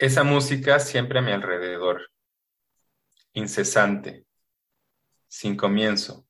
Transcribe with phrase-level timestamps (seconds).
[0.00, 2.10] Esa música siempre a mi alrededor,
[3.34, 4.24] incesante,
[5.28, 6.26] sin comienzo,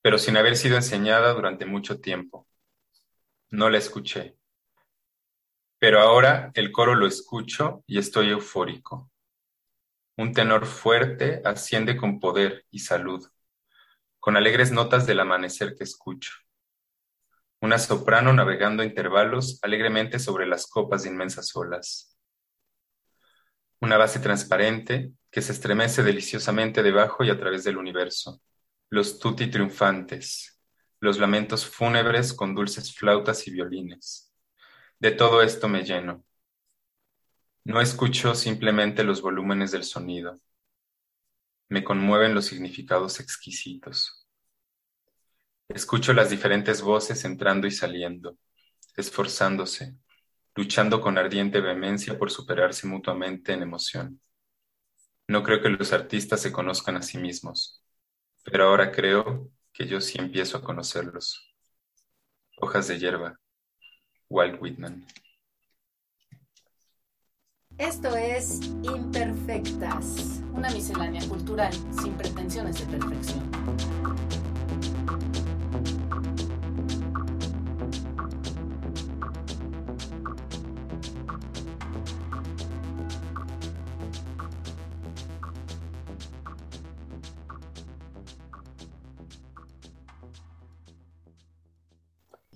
[0.00, 2.48] pero sin haber sido enseñada durante mucho tiempo.
[3.50, 4.38] No la escuché.
[5.78, 9.10] Pero ahora el coro lo escucho y estoy eufórico.
[10.16, 13.28] Un tenor fuerte asciende con poder y salud,
[14.18, 16.32] con alegres notas del amanecer que escucho.
[17.60, 22.16] Una soprano navegando intervalos alegremente sobre las copas de inmensas olas.
[23.80, 28.40] Una base transparente que se estremece deliciosamente debajo y a través del universo.
[28.90, 30.60] Los tutti triunfantes,
[31.00, 34.32] los lamentos fúnebres con dulces flautas y violines.
[34.98, 36.24] De todo esto me lleno.
[37.64, 40.40] No escucho simplemente los volúmenes del sonido.
[41.68, 44.17] Me conmueven los significados exquisitos.
[45.68, 48.38] Escucho las diferentes voces entrando y saliendo,
[48.96, 49.96] esforzándose,
[50.54, 54.20] luchando con ardiente vehemencia por superarse mutuamente en emoción.
[55.26, 57.84] No creo que los artistas se conozcan a sí mismos,
[58.44, 61.54] pero ahora creo que yo sí empiezo a conocerlos.
[62.56, 63.38] Hojas de hierba,
[64.30, 65.06] Walt Whitman.
[67.76, 74.37] Esto es Imperfectas, una miscelánea cultural sin pretensiones de perfección.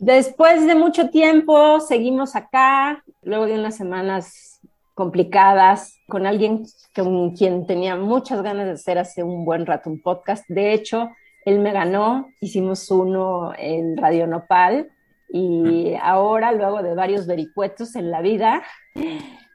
[0.03, 4.61] Después de mucho tiempo, seguimos acá, luego de unas semanas
[4.95, 10.03] complicadas, con alguien con quien tenía muchas ganas de hacer hace un buen rato un
[10.03, 10.45] podcast.
[10.49, 11.09] De hecho,
[11.45, 14.91] él me ganó, hicimos uno en Radio Nopal
[15.29, 18.65] y ahora, luego de varios vericuetos en la vida,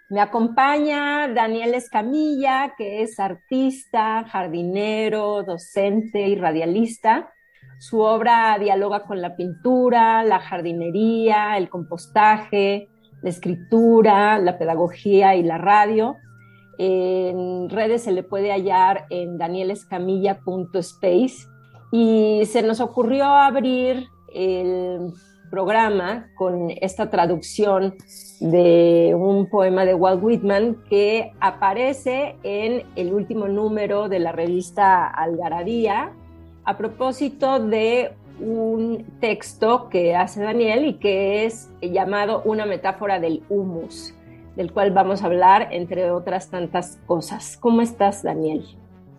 [0.09, 7.33] me acompaña Daniel Escamilla, que es artista, jardinero, docente y radialista.
[7.79, 12.89] Su obra dialoga con la pintura, la jardinería, el compostaje,
[13.21, 16.15] la escritura, la pedagogía y la radio.
[16.79, 21.47] En redes se le puede hallar en danielescamilla.space
[21.91, 25.11] y se nos ocurrió abrir el
[25.49, 27.95] programa con esta traducción
[28.39, 35.07] de un poema de Walt Whitman que aparece en el último número de la revista
[35.07, 36.11] Algarabía
[36.67, 38.11] a propósito de
[38.41, 44.13] un texto que hace Daniel y que es llamado Una metáfora del humus,
[44.57, 47.57] del cual vamos a hablar entre otras tantas cosas.
[47.61, 48.65] ¿Cómo estás, Daniel?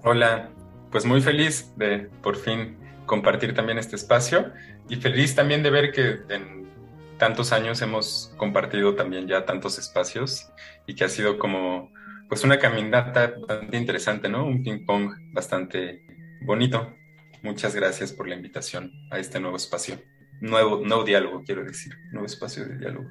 [0.05, 0.51] Hola,
[0.91, 2.77] pues muy feliz de por fin
[3.07, 4.53] compartir también este espacio
[4.91, 6.69] y feliz también de ver que en
[7.17, 10.53] tantos años hemos compartido también ya tantos espacios
[10.87, 11.91] y que ha sido como
[12.29, 14.45] pues una caminata bastante interesante, ¿no?
[14.45, 16.03] Un ping pong bastante
[16.43, 16.93] bonito.
[17.43, 19.97] Muchas gracias por la invitación a este nuevo espacio.
[20.41, 23.11] Nuevo, nuevo diálogo, quiero decir, nuevo espacio de diálogo.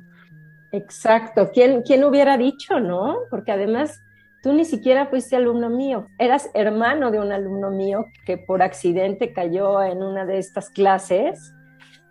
[0.71, 1.51] Exacto.
[1.53, 3.17] ¿Quién, ¿Quién hubiera dicho, no?
[3.29, 4.01] Porque además
[4.43, 9.33] tú ni siquiera fuiste alumno mío, eras hermano de un alumno mío que por accidente
[9.33, 11.53] cayó en una de estas clases,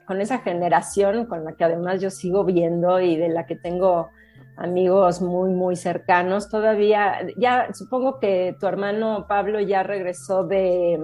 [0.07, 4.11] con esa generación con la que además yo sigo viendo y de la que tengo
[4.57, 6.49] amigos muy, muy cercanos.
[6.49, 10.99] Todavía, ya supongo que tu hermano Pablo ya regresó de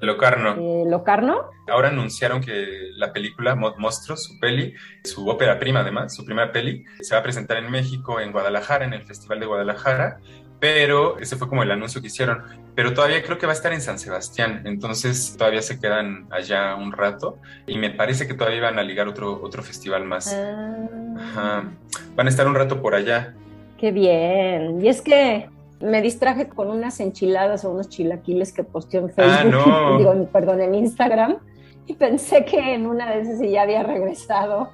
[0.00, 0.56] Locarno.
[0.58, 1.50] Eh, Locarno.
[1.68, 4.74] Ahora anunciaron que la película Monstruos, su peli,
[5.04, 8.84] su ópera prima además, su primera peli, se va a presentar en México, en Guadalajara,
[8.84, 10.18] en el Festival de Guadalajara,
[10.60, 12.42] pero ese fue como el anuncio que hicieron.
[12.74, 16.74] Pero todavía creo que va a estar en San Sebastián, entonces todavía se quedan allá
[16.76, 20.34] un rato y me parece que todavía van a ligar otro, otro festival más.
[20.34, 21.64] Ah.
[22.14, 23.34] Van a estar un rato por allá.
[23.78, 24.82] Qué bien.
[24.82, 25.48] Y es que
[25.80, 30.60] me distraje con unas enchiladas o unos chilaquiles que posteó en ah, Facebook, digo, perdón,
[30.60, 31.38] en Instagram,
[31.86, 34.72] y pensé que en una de esas ya había regresado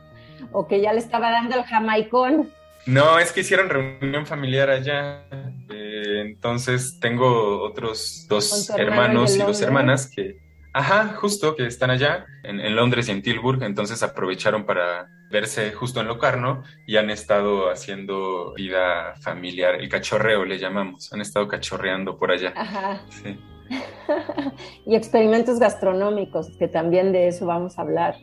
[0.53, 2.51] o que ya le estaba dando el jamaicón.
[2.87, 5.25] No, es que hicieron reunión familiar allá.
[5.71, 10.39] Eh, entonces tengo otros dos hermanos y dos hermanas que,
[10.73, 13.63] ajá, justo que están allá en, en Londres y en Tilburg.
[13.63, 20.45] Entonces aprovecharon para verse justo en Locarno y han estado haciendo vida familiar, el cachorreo
[20.45, 22.53] le llamamos, han estado cachorreando por allá.
[22.55, 23.03] Ajá.
[23.09, 23.41] Sí.
[24.87, 28.17] y experimentos gastronómicos, que también de eso vamos a hablar,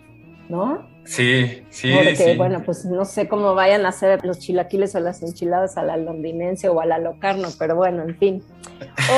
[0.48, 0.88] ¿no?
[1.06, 1.92] Sí, sí.
[1.92, 5.84] Porque, bueno, pues no sé cómo vayan a hacer los chilaquiles o las enchiladas a
[5.84, 8.44] la londinense o a la locarno, pero bueno, en fin.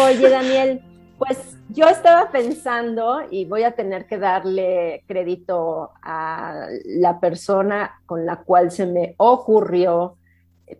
[0.05, 0.81] Oye, Daniel,
[1.21, 8.25] pues yo estaba pensando, y voy a tener que darle crédito a la persona con
[8.25, 10.17] la cual se me ocurrió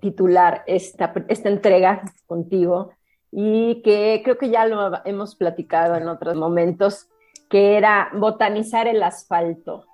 [0.01, 2.93] titular esta, esta entrega contigo
[3.31, 7.07] y que creo que ya lo hemos platicado en otros momentos,
[7.47, 9.85] que era botanizar el asfalto.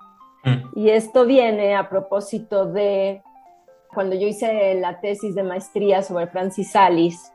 [0.45, 0.79] Mm.
[0.79, 3.21] Y esto viene a propósito de
[3.93, 7.33] cuando yo hice la tesis de maestría sobre Francis Salis,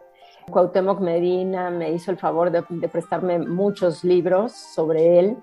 [0.52, 5.36] Cuauhtémoc Medina me hizo el favor de, prestarme muchos libros sobre él.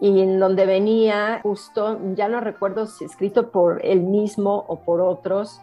[0.00, 5.00] Y en donde venía justo, ya no recuerdo si escrito por él mismo o por
[5.00, 5.60] otros,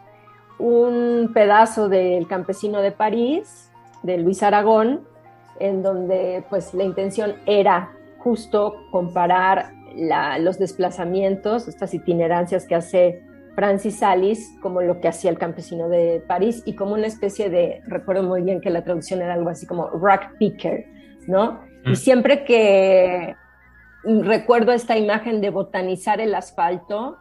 [0.58, 3.70] un pedazo del Campesino de París,
[4.02, 5.06] de Luis Aragón,
[5.58, 9.72] en donde pues la intención era justo comparar
[10.38, 13.22] los desplazamientos, estas itinerancias que hace
[13.60, 17.82] Francis Salis, como lo que hacía el campesino de París y como una especie de,
[17.86, 20.86] recuerdo muy bien que la traducción era algo así como rock picker,
[21.26, 21.60] ¿no?
[21.84, 21.94] Y mm.
[21.96, 23.36] siempre que
[24.02, 27.18] recuerdo esta imagen de botanizar el asfalto.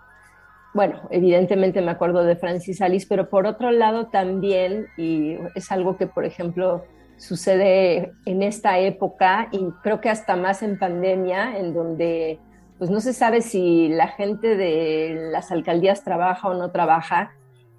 [0.74, 5.97] Bueno, evidentemente me acuerdo de Francis Alice, pero por otro lado también, y es algo
[5.97, 6.86] que, por ejemplo,
[7.18, 12.39] sucede en esta época y creo que hasta más en pandemia, en donde
[12.79, 17.33] pues no se sabe si la gente de las alcaldías trabaja o no trabaja.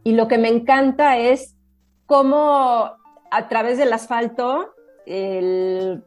[0.05, 1.57] Y lo que me encanta es
[2.07, 2.93] cómo
[3.31, 4.73] a través del asfalto
[5.07, 6.05] el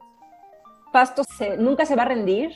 [0.94, 1.24] pasto
[1.58, 2.54] nunca se va a rendir,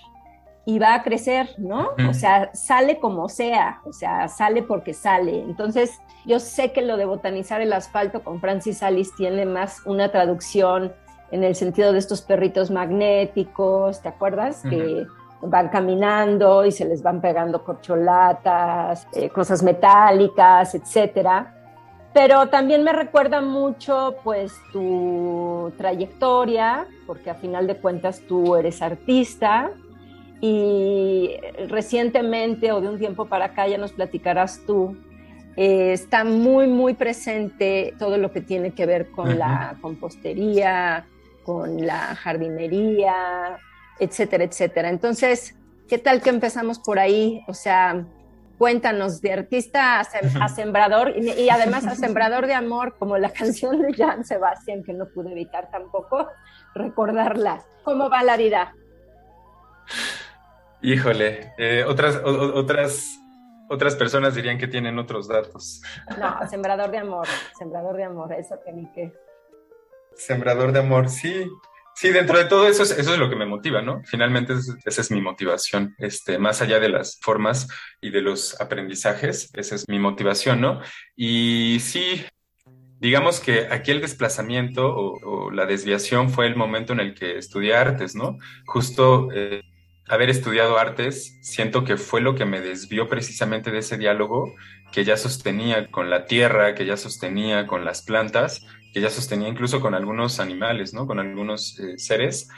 [0.67, 1.91] y va a crecer, ¿no?
[2.09, 5.39] O sea, sale como sea, o sea, sale porque sale.
[5.39, 10.11] Entonces, yo sé que lo de botanizar el asfalto con Francis Alice tiene más una
[10.11, 10.93] traducción
[11.31, 14.61] en el sentido de estos perritos magnéticos, ¿te acuerdas?
[14.69, 15.07] Que
[15.41, 21.53] van caminando y se les van pegando corcholatas, eh, cosas metálicas, etcétera.
[22.13, 28.81] Pero también me recuerda mucho, pues, tu trayectoria, porque a final de cuentas tú eres
[28.81, 29.71] artista,
[30.39, 31.35] y
[31.67, 34.97] recientemente o de un tiempo para acá ya nos platicarás tú,
[35.55, 41.05] eh, está muy, muy presente todo lo que tiene que ver con la compostería,
[41.43, 43.57] con la jardinería,
[43.99, 44.89] etcétera, etcétera.
[44.89, 45.55] Entonces,
[45.88, 47.41] ¿qué tal que empezamos por ahí?
[47.47, 48.05] O sea,
[48.57, 53.81] cuéntanos de artista a, sembrador y, y, además a sembrador de amor, como la canción
[53.81, 56.27] de Jan Sebastián, que no pude evitar tampoco
[56.73, 57.63] recordarla.
[57.83, 58.73] ¿Cómo va la vida?
[60.81, 63.19] Híjole, eh, otras, otras,
[63.69, 65.81] otras personas dirían que tienen otros datos.
[66.19, 67.27] No, sembrador de amor,
[67.57, 69.13] sembrador de amor, eso que ni qué.
[70.15, 71.47] Sembrador de amor, sí.
[71.99, 74.03] Sí, dentro de todo eso, eso es lo que me motiva, ¿no?
[74.05, 74.53] Finalmente
[74.85, 77.67] esa es mi motivación, este, más allá de las formas
[77.99, 80.79] y de los aprendizajes, esa es mi motivación, ¿no?
[81.15, 82.23] Y sí,
[82.99, 87.73] digamos que aquí el desplazamiento o, la desviación fue el momento en el que estudié
[87.73, 88.38] artes, ¿no?
[88.67, 89.29] Justo...
[89.33, 89.63] Eh,
[90.09, 94.53] haber estudiado artes, siento que fue lo que me desvió precisamente de ese diálogo
[94.94, 98.65] que ya sostenía con la tierra, que ya sostenía con las plantas,
[98.97, 101.05] que ya sostenía incluso con algunos animales, ¿no?
[101.05, 102.49] Con algunos eh, seres.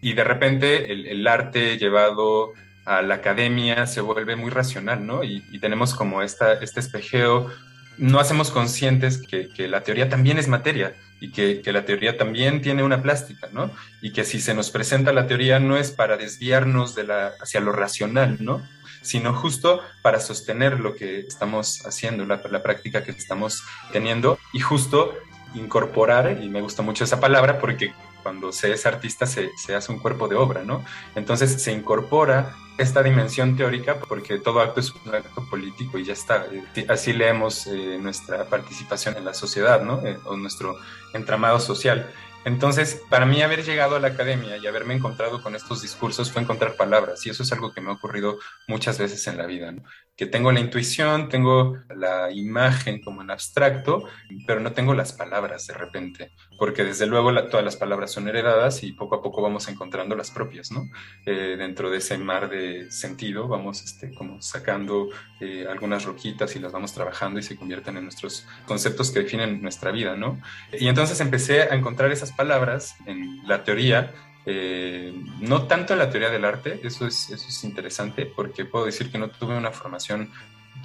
[0.00, 2.52] Y de repente el, arte llevado
[2.84, 5.22] a la academia se vuelve muy racional, ¿no?
[5.22, 7.48] Y, tenemos como esta, este espejeo,
[7.96, 12.60] no hacemos conscientes que, que la teoría también es materia y que, la teoría también
[12.60, 13.70] tiene una plástica, ¿no?
[14.02, 17.60] Y que si se nos presenta la teoría no es para desviarnos de la, hacia
[17.60, 18.66] lo racional, ¿no?
[19.00, 23.62] Sino justo para sostener lo que estamos haciendo, la, la práctica que estamos
[23.92, 25.14] teniendo y justo
[25.54, 27.92] incorporar, y me gusta mucho esa palabra porque
[28.22, 30.84] cuando se es artista se, se, hace un cuerpo de obra, ¿no?
[31.14, 36.14] Entonces se incorpora esta dimensión teórica porque todo acto es un acto político y ya
[36.14, 36.46] está.
[36.88, 40.04] Así leemos eh, nuestra participación en la sociedad, ¿no?
[40.04, 40.76] Eh, o nuestro
[41.12, 42.10] entramado social.
[42.44, 46.42] Entonces, para mí haber llegado a la academia y haberme encontrado con estos discursos fue
[46.42, 49.72] encontrar palabras y eso es algo que me ha ocurrido muchas veces en la vida,
[49.72, 49.82] ¿no?
[50.16, 54.04] Que tengo la intuición, tengo la imagen como en abstracto,
[54.46, 58.84] pero no tengo las palabras de repente, porque desde luego todas las palabras son heredadas
[58.84, 60.88] y poco a poco vamos encontrando las propias, ¿no?
[61.26, 65.08] Eh, dentro de ese mar de sentido vamos este, como sacando
[65.40, 69.62] eh, algunas roquitas y las vamos trabajando y se convierten en nuestros conceptos que definen
[69.62, 70.40] nuestra vida, ¿no?
[70.72, 74.12] Y entonces empecé a encontrar esas palabras en la teoría
[74.46, 79.18] eh, no tanto en la teoría del arte, eso es, interesante, porque puedo decir que
[79.18, 80.30] no tuve una formación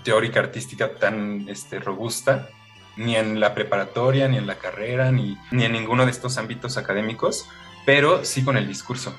[0.04, 2.50] teórica artística tan este, robusta,
[2.96, 6.78] ni en la preparatoria, ni en la carrera, ni, ni en ninguno de estos ámbitos
[6.78, 7.48] académicos,
[7.86, 9.16] pero sí con el discurso.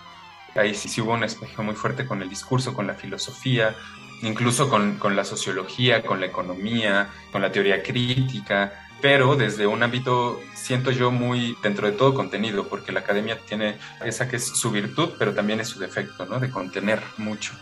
[0.55, 3.75] Ahí sí, sí hubo un espejo muy fuerte con el discurso, con la filosofía,
[4.23, 9.83] incluso con, con la sociología, con la economía, con la teoría crítica, pero desde un
[9.83, 14.47] ámbito, siento yo, muy dentro de todo contenido, porque la academia tiene esa que es
[14.47, 16.39] su virtud, pero también es su defecto, ¿no?
[16.39, 17.53] De contener mucho.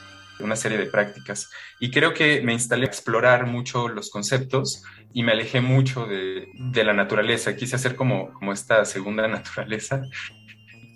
[0.40, 1.50] una serie de prácticas.
[1.80, 6.48] Y creo que me instalé a explorar mucho los conceptos y me alejé mucho de,
[6.84, 7.56] la naturaleza.
[7.56, 10.02] Quise hacer como esta segunda naturaleza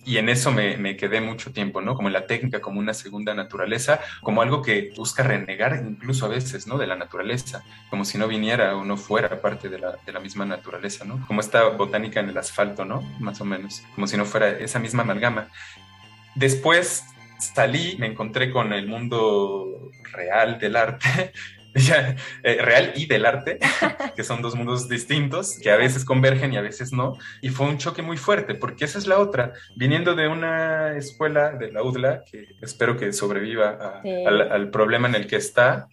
[0.04, 1.94] y en eso me, quedé mucho tiempo, ¿no?
[1.94, 6.66] Como la técnica, como una segunda naturaleza, como algo que busca renegar incluso a veces,
[6.66, 6.76] ¿no?
[6.76, 10.20] De la naturaleza, como si no viniera o no fuera parte de la, de la
[10.20, 11.24] misma naturaleza, ¿no?
[11.26, 13.02] Como esta botánica en el asfalto, ¿no?
[13.20, 15.48] Más o menos, como si no fuera esa misma amalgama.
[16.34, 17.04] Después
[17.38, 21.32] salí, me encontré con el mundo real del arte
[22.42, 23.58] real y del arte,
[24.16, 27.16] que son dos mundos distintos, que a veces convergen y a veces no.
[27.40, 29.52] Y fue un choque muy fuerte, porque esa es la otra.
[29.76, 35.14] Viniendo de una escuela de la UDLA, que espero que sobreviva al, al problema en
[35.14, 35.88] el que está,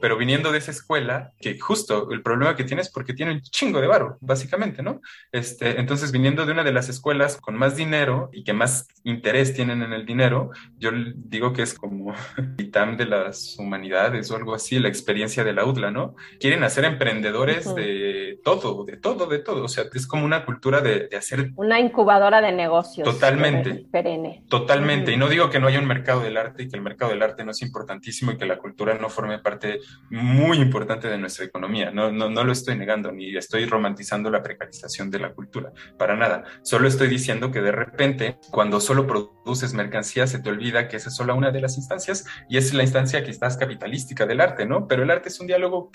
[0.00, 3.42] pero viniendo de esa escuela, que justo el problema que tiene es porque tiene un
[3.42, 5.00] chingo de barro, básicamente, ¿no?
[5.32, 9.54] Este, entonces, viniendo de una de las escuelas con más dinero y que más interés
[9.54, 12.14] tienen en el dinero, yo digo que es como
[12.58, 16.14] ITAM de las humanidades o algo así, la experiencia de la UDLA, ¿no?
[16.38, 19.64] Quieren hacer emprendedores de todo, de todo, de todo.
[19.64, 21.52] O sea, es como una cultura de, de hacer...
[21.56, 23.04] Una incubadora de negocios.
[23.04, 23.86] Totalmente.
[23.90, 24.44] Perenne.
[24.48, 25.12] Totalmente.
[25.12, 27.22] Y no digo que no haya un mercado del arte y que el mercado del
[27.22, 29.80] arte no es importantísimo y que la cultura no forme parte
[30.10, 31.90] muy importante de nuestra economía.
[31.90, 36.16] No, no, no lo estoy negando ni estoy romantizando la precarización de la cultura, para
[36.16, 36.44] nada.
[36.62, 41.08] Solo estoy diciendo que de repente, cuando solo produces mercancía, se te olvida que esa
[41.08, 44.86] es solo una de las instancias y es la instancia quizás capitalística del arte, ¿no?
[44.88, 45.90] Pero el arte es un diálogo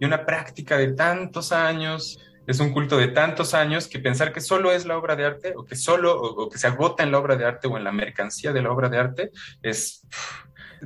[0.00, 2.18] y una práctica de tantos años
[2.48, 5.52] es un culto de tantos años que pensar que solo es la obra de arte
[5.54, 7.92] o que solo o, que se agota en la obra de arte o en la
[7.92, 9.30] mercancía de la obra de arte
[9.62, 10.06] es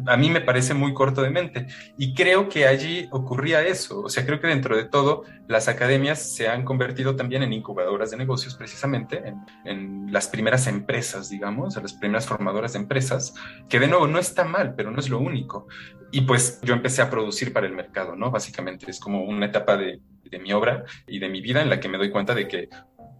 [0.06, 1.66] a mí me parece muy corto de mente.
[1.96, 4.00] Y creo que allí ocurría eso.
[4.02, 8.10] O sea, creo que dentro de todo, las academias se han convertido también en incubadoras
[8.10, 9.22] de negocios, precisamente,
[9.64, 13.34] en, las primeras empresas, digamos, las primeras formadoras de empresas,
[13.68, 15.66] que de nuevo no está mal, pero no es lo único.
[16.10, 18.30] Y pues yo empecé a producir para el mercado, ¿no?
[18.30, 20.00] Básicamente es como una etapa de
[20.40, 22.68] mi obra y de mi vida en la que me doy cuenta de que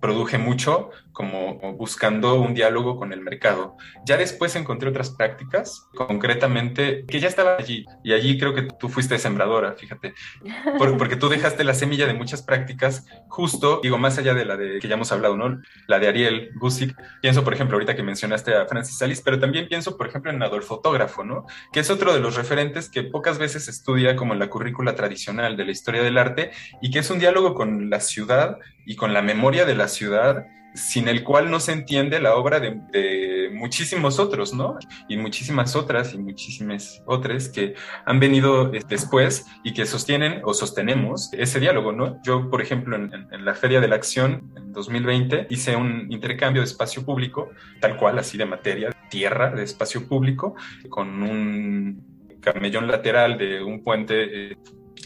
[0.03, 3.77] produje mucho como buscando un diálogo con el mercado.
[4.05, 7.87] Ya después encontré otras prácticas, concretamente, que ya estaban allí.
[8.03, 10.15] Y allí creo que tú fuiste sembradora, fíjate.
[10.99, 14.81] porque tú dejaste la semilla de muchas prácticas, justo, digo, más allá de la de
[14.81, 15.63] que ya hemos hablado, ¿no?
[15.87, 16.97] La de Ariel Gusick.
[17.21, 20.43] Pienso, por ejemplo, ahorita que mencionaste a Francis Salis, pero también pienso, por ejemplo, en
[20.43, 21.47] Adolfo Fotógrafo, ¿no?
[21.73, 25.57] Que es otro de los referentes que pocas veces estudia como en la currícula tradicional
[25.57, 29.13] de la historia del arte y que es un diálogo con la ciudad y con
[29.13, 34.19] la memoria de la ciudad, sin el cual no se entiende la obra de, muchísimos
[34.19, 34.79] otros, ¿no?
[35.09, 37.75] Y muchísimas otras y muchísimas otras que
[38.07, 42.21] han venido eh, después y que sostienen o sostenemos ese diálogo, ¿no?
[42.23, 46.63] Yo, por ejemplo, en, en la Feria de la Acción en 2020 hice un intercambio
[46.63, 50.57] de espacio público, tal cual, así de materia, tierra de espacio público,
[50.89, 54.57] con un camellón lateral de un puente eh,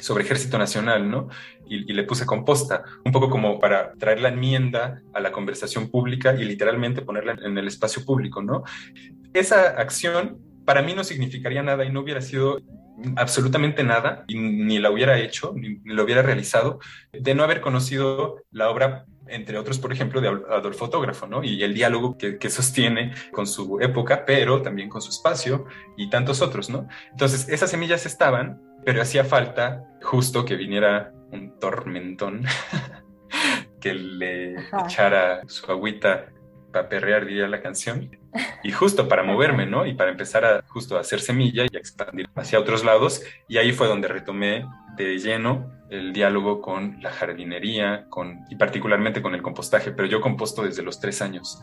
[0.01, 1.29] sobre Ejército Nacional, ¿no?
[1.69, 6.35] Y, le puse composta, un poco como para traer la enmienda a la conversación pública
[6.35, 8.63] y literalmente ponerla en el espacio público, ¿no?
[9.33, 12.61] Esa acción para mí no significaría nada y no hubiera sido
[13.17, 16.81] absolutamente nada, y ni la hubiera hecho, ni, lo hubiera realizado,
[17.13, 21.43] de no haber conocido la obra entre otros, por ejemplo, de Adolfo Fotógrafo, ¿no?
[21.43, 26.09] Y el diálogo que, que, sostiene con su época, pero también con su espacio y
[26.11, 26.87] tantos otros, ¿no?
[27.11, 32.45] Entonces, esas semillas estaban, pero hacía falta justo que viniera un tormentón
[33.81, 36.27] que le echara su agüita
[36.73, 38.11] para perrear, diría la canción,
[38.63, 39.87] y justo para moverme, ¿no?
[39.87, 43.59] Y para empezar a justo a hacer semilla y a expandir hacia otros lados, y
[43.59, 44.67] ahí fue donde retomé
[44.97, 50.21] de lleno el diálogo con la jardinería con, y particularmente con el compostaje, pero yo
[50.21, 51.61] composto desde los tres años.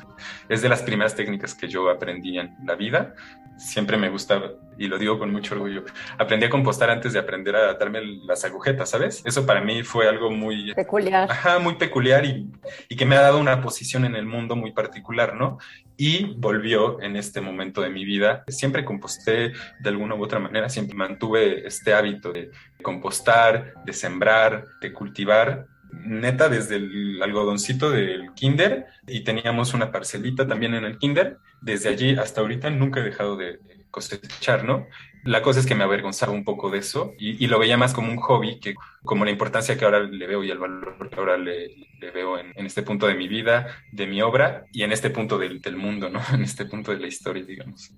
[0.47, 3.15] Es de las primeras técnicas que yo aprendí en la vida.
[3.57, 5.83] Siempre me gustaba, y lo digo con mucho orgullo,
[6.17, 9.21] aprendí a compostar antes de aprender a darme las agujetas, ¿sabes?
[9.25, 10.73] Eso para mí fue algo muy...
[10.73, 11.29] Peculiar.
[11.29, 12.49] Ajá, muy peculiar y,
[12.89, 15.59] y que me ha dado una posición en el mundo muy particular, ¿no?
[15.97, 18.43] Y volvió en este momento de mi vida.
[18.47, 24.65] Siempre composté de alguna u otra manera, siempre mantuve este hábito de compostar, de sembrar,
[24.81, 30.97] de cultivar, neta desde el algodoncito del kinder y teníamos una parcelita también en el
[30.97, 31.37] kinder.
[31.61, 33.59] Desde allí hasta ahorita nunca he dejado de
[33.93, 34.87] cosechar, ¿no?
[35.23, 38.11] La cosa es que me avergonzaba un poco de eso y, lo veía más como
[38.11, 38.73] un hobby que
[39.05, 41.69] como la importancia que ahora le veo y el valor que ahora le,
[42.13, 45.61] veo en, este punto de mi vida, de mi obra y en este punto del,
[45.61, 46.19] del mundo, ¿no?
[46.33, 47.91] En este punto de la historia, digamos.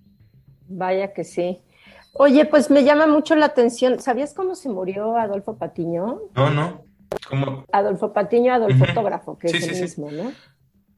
[0.68, 1.60] Vaya que sí.
[2.14, 4.00] Oye, pues me llama mucho la atención.
[4.00, 6.20] ¿Sabías cómo se murió Adolfo Patiño?
[6.36, 6.86] No, no.
[7.30, 7.66] ¿Cómo?
[7.72, 10.32] Adolfo Patiño, Adolfo Fotógrafo, que es el mismo, ¿no?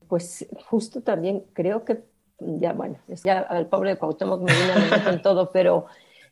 [0.07, 2.03] Pues justo también creo que
[2.39, 5.85] ya bueno, ya al pobre de Cuauhtémoc Medina me con todo, pero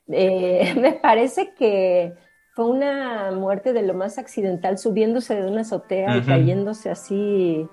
[0.07, 2.13] eh, me parece que
[2.53, 7.67] fue una muerte de lo más accidental, subiéndose de una azotea y cayéndose así,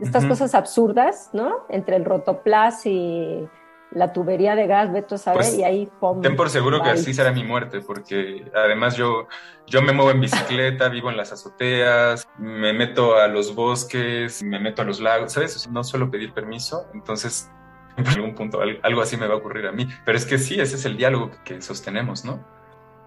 [0.00, 1.66] estas cosas absurdas, ¿no?
[1.68, 3.46] Entre el rotoplas y
[3.90, 7.14] la tubería de gas, Beto sabe, pues, y ahí pum, Ten por seguro que así
[7.14, 9.28] será mi muerte, porque además yo,
[9.66, 14.58] yo me muevo en bicicleta, vivo en las azoteas, me meto a los bosques, me
[14.58, 15.68] meto a los lagos, ¿sabes?
[15.68, 17.50] No suelo pedir permiso, entonces
[17.96, 19.88] en algún punto algo así me va a ocurrir a mí.
[20.04, 22.44] Pero es que sí, ese es el diálogo que sostenemos, ¿no?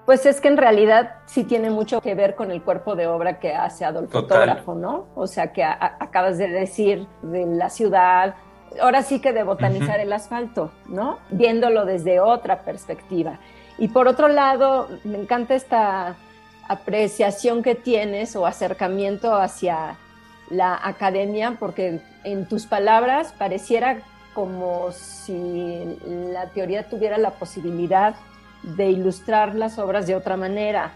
[0.06, 3.40] Pues es que en realidad sí tiene mucho que ver con el cuerpo de obra
[3.40, 5.08] que hace Adolfo Fotógrafo, ¿no?
[5.14, 8.34] O sea, que acabas de decir de la ciudad,
[8.82, 11.20] ahora sí que de botanizar el asfalto, ¿no?
[11.30, 13.40] Viéndolo desde otra perspectiva.
[13.78, 16.16] Y por otro lado, me encanta esta
[16.68, 19.96] apreciación que tienes o acercamiento hacia
[20.50, 24.02] la academia, porque en tus palabras pareciera
[24.40, 28.16] como si la teoría tuviera la posibilidad
[28.64, 30.94] de ilustrar las obras de otra manera.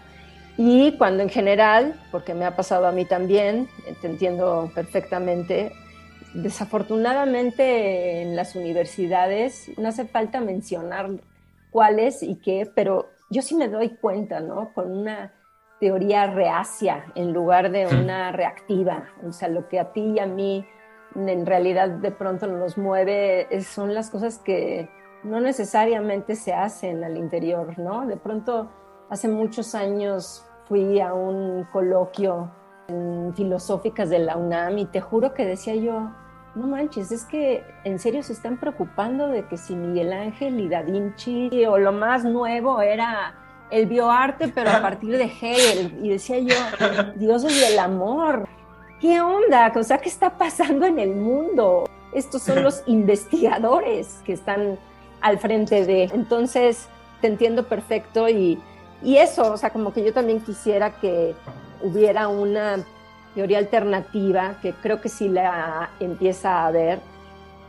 [0.56, 3.68] Y cuando en general, porque me ha pasado a mí también,
[4.00, 5.72] te entiendo perfectamente,
[6.32, 11.10] desafortunadamente en las universidades no hace falta mencionar
[11.70, 14.72] cuáles y qué, pero yo sí me doy cuenta, ¿no?
[14.72, 15.34] Con una
[15.80, 19.10] teoría reacia en lugar de una reactiva.
[19.22, 20.64] O sea, lo que a ti y a mí
[21.14, 24.88] en realidad de pronto nos mueve son las cosas que
[25.22, 28.06] no necesariamente se hacen al interior, ¿no?
[28.06, 28.70] De pronto,
[29.08, 32.50] hace muchos años fui a un coloquio
[32.88, 36.10] en filosóficas de la UNAM y te juro que decía yo,
[36.54, 40.68] no manches, es que en serio se están preocupando de que si Miguel Ángel y
[40.68, 43.34] Da Vinci o lo más nuevo era
[43.70, 45.98] el bioarte, pero a partir de Hegel.
[46.02, 46.54] Y decía yo,
[47.16, 48.46] dioses del amor,
[49.00, 49.72] ¿qué onda?
[49.74, 51.88] O sea, ¿qué está pasando en el mundo?
[52.12, 54.78] Estos son los investigadores que están
[55.20, 56.04] al frente de.
[56.04, 56.88] Entonces,
[57.20, 58.60] te entiendo perfecto y,
[59.02, 61.34] y eso, o sea, como que yo también quisiera que
[61.82, 62.84] hubiera una
[63.34, 67.00] teoría alternativa, que creo que sí la empieza a ver,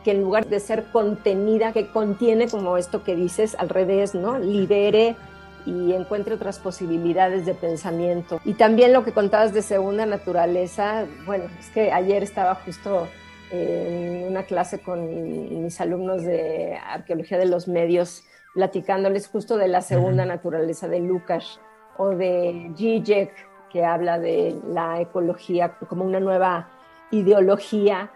[0.04, 4.38] que en lugar de ser contenida, que contiene como esto que dices, al revés, ¿no?
[4.38, 5.16] Libere
[5.66, 8.40] y encuentre otras posibilidades de pensamiento.
[8.44, 13.08] Y también lo que contabas de segunda naturaleza, bueno, es que ayer estaba justo
[13.50, 18.24] en una clase con mis alumnos de arqueología de los medios,
[18.54, 21.60] platicándoles justo de la segunda naturaleza de Lucas
[21.98, 23.32] o de Zizek,
[23.70, 26.70] que habla de la ecología como una nueva
[27.10, 28.10] ideología.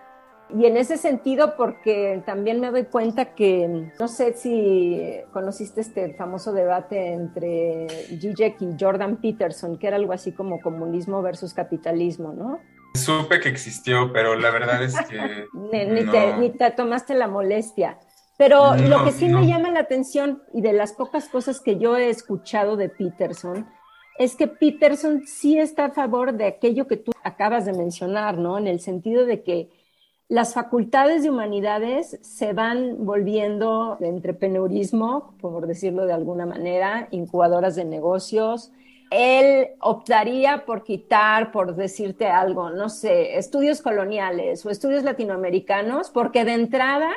[0.58, 5.00] Y en ese sentido, porque también me doy cuenta que, no sé si
[5.32, 11.22] conociste este famoso debate entre Zizek y Jordan Peterson, que era algo así como comunismo
[11.22, 12.58] versus capitalismo, ¿no?
[12.94, 15.46] Supe que existió, pero la verdad es que...
[16.38, 17.98] ni, te, tomaste la molestia.
[18.36, 21.96] Pero lo que sí me llama la atención y de las pocas cosas que yo
[21.96, 23.68] he escuchado de Peterson
[24.18, 28.58] es que Peterson sí está a favor de aquello que tú acabas de mencionar, ¿no?
[28.58, 29.68] En el sentido de que
[30.30, 37.74] las facultades de humanidades se van volviendo de entrepreneurismo, por decirlo de alguna manera, incubadoras
[37.74, 38.70] de negocios,
[39.10, 46.44] él optaría por quitar, por decirte algo, no sé, estudios coloniales o estudios latinoamericanos, porque
[46.44, 47.10] de entrada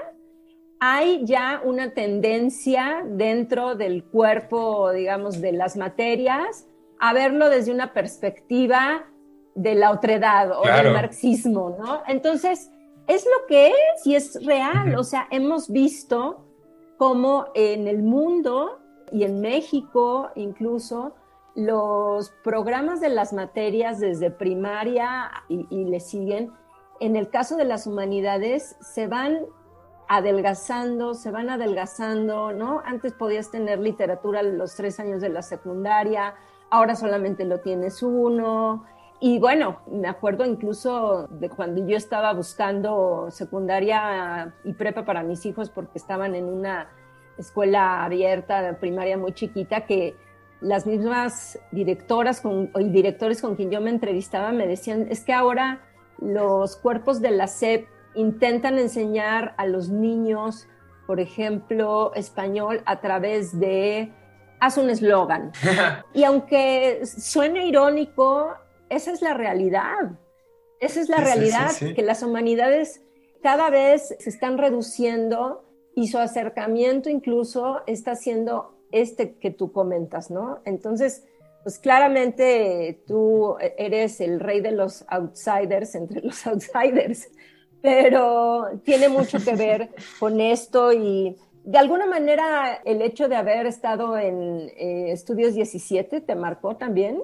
[0.79, 6.65] hay ya una tendencia dentro del cuerpo, digamos, de las materias,
[6.99, 9.05] a verlo desde una perspectiva
[9.53, 12.01] de la otredad o del marxismo, ¿no?
[12.07, 12.71] Entonces,
[13.07, 16.45] es lo que es y es real, o sea, hemos visto
[16.97, 18.79] cómo en el mundo
[19.11, 21.13] y en México incluso,
[21.55, 26.51] los programas de las materias desde primaria y, le siguen,
[26.99, 29.39] en el caso de las humanidades, se van
[30.07, 32.81] adelgazando, se van adelgazando, ¿no?
[32.85, 36.33] Antes podías tener literatura los tres años de la secundaria,
[36.71, 38.85] ahora solamente lo tienes uno.
[39.25, 45.45] Y bueno, me acuerdo incluso de cuando yo estaba buscando secundaria y prepa para mis
[45.45, 46.89] hijos porque estaban en una
[47.37, 50.17] escuela abierta, primaria muy chiquita, que
[50.59, 52.43] las mismas directoras
[52.77, 55.79] y directores con quien yo me entrevistaba me decían, es que ahora
[56.19, 60.67] los cuerpos de la SEP intentan enseñar a los niños,
[61.07, 64.11] por ejemplo, español a través de,
[64.59, 65.53] haz un eslogan.
[66.13, 68.57] y aunque suene irónico,
[68.95, 70.19] esa es la realidad.
[70.79, 73.01] Esa es la realidad, que las humanidades
[73.41, 75.63] cada vez se están reduciendo
[75.95, 80.59] y su acercamiento incluso está siendo este que tú comentas, ¿no?
[80.65, 81.23] Entonces,
[81.63, 87.29] pues claramente tú eres el rey de los outsiders entre los outsiders,
[87.81, 93.65] pero tiene mucho que ver con esto y de alguna manera el hecho de haber
[93.65, 97.23] estado en eh, Estudios 17 te marcó también.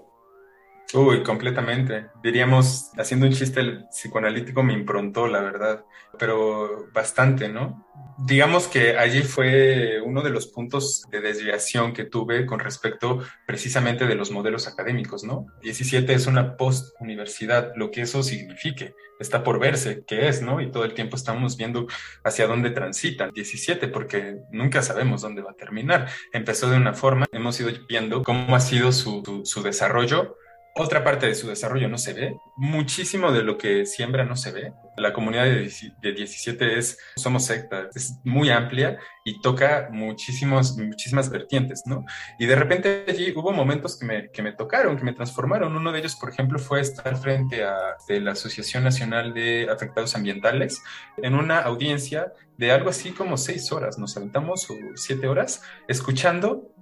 [0.93, 2.07] Uy, completamente.
[2.23, 5.85] Diríamos, haciendo un chiste, el psicoanalítico me improntó, la verdad,
[6.17, 7.85] pero bastante, ¿no?
[8.25, 14.07] Digamos que allí fue uno de los puntos de desviación que tuve con respecto precisamente
[14.07, 15.45] de los modelos académicos, ¿no?
[15.61, 20.59] 17 es una post-universidad, lo que eso signifique, está por verse qué es, ¿no?
[20.59, 21.85] Y todo el tiempo estamos viendo
[22.23, 26.09] hacia dónde transita 17, porque nunca sabemos dónde va a terminar.
[26.33, 30.35] Empezó de una forma, hemos ido viendo cómo ha sido su, su, su desarrollo
[30.79, 34.51] otra parte de su desarrollo no se ve, muchísimo de lo que siembra no se
[34.53, 34.73] ve.
[34.95, 41.83] La comunidad de 17 es, somos secta, es muy amplia y toca muchísimos, muchísimas vertientes,
[41.85, 42.05] ¿no?
[42.39, 45.75] Y de repente allí hubo momentos que me, que me tocaron, que me transformaron.
[45.75, 50.81] Uno de ellos, por ejemplo, fue estar frente a la Asociación Nacional de Afectados Ambientales
[51.17, 56.73] en una audiencia de algo así como seis horas, nos aventamos o siete horas, escuchando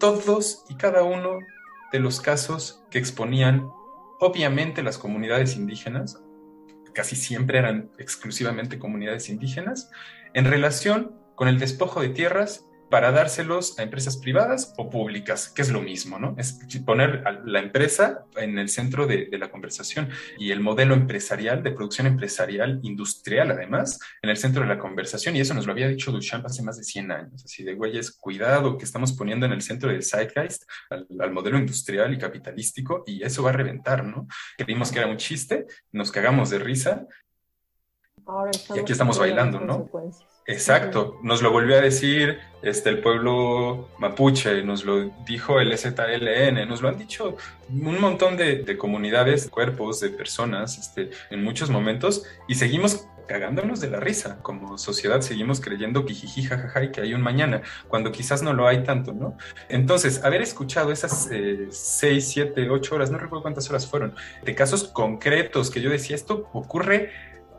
[0.00, 1.38] todos y cada uno
[1.92, 3.68] de los casos que exponían
[4.20, 6.20] obviamente las comunidades indígenas,
[6.94, 9.90] casi siempre eran exclusivamente comunidades indígenas,
[10.34, 15.62] en relación con el despojo de tierras para dárselos a empresas privadas o públicas, que
[15.62, 16.34] es lo mismo, ¿no?
[16.38, 21.62] Es poner a la empresa en el centro de, la conversación y el modelo empresarial,
[21.62, 25.36] de producción empresarial, industrial además, en el centro de la conversación.
[25.36, 28.12] Y eso nos lo había dicho Duchamp hace más de 100 años, así de, güeyes,
[28.12, 33.04] cuidado que estamos poniendo en el centro del zeitgeist al, al modelo industrial y capitalístico
[33.06, 34.26] y eso va a reventar, ¿no?
[34.56, 37.06] Creímos que era un chiste, nos cagamos de risa
[38.74, 39.88] y aquí estamos bailando, ¿no?
[40.48, 46.68] Exacto, nos lo volvió a decir este, el pueblo mapuche, nos lo dijo el ZLN,
[46.68, 47.36] nos lo han dicho
[47.68, 53.80] un montón de, de comunidades, cuerpos, de personas este, en muchos momentos y seguimos cagándonos
[53.80, 54.38] de la risa.
[54.42, 58.52] Como sociedad seguimos creyendo que jiji, jajaja y que hay un mañana, cuando quizás no
[58.52, 59.36] lo hay tanto, ¿no?
[59.68, 64.54] Entonces, haber escuchado esas eh, seis, siete, ocho horas, no recuerdo cuántas horas fueron, de
[64.54, 67.10] casos concretos que yo decía, esto ocurre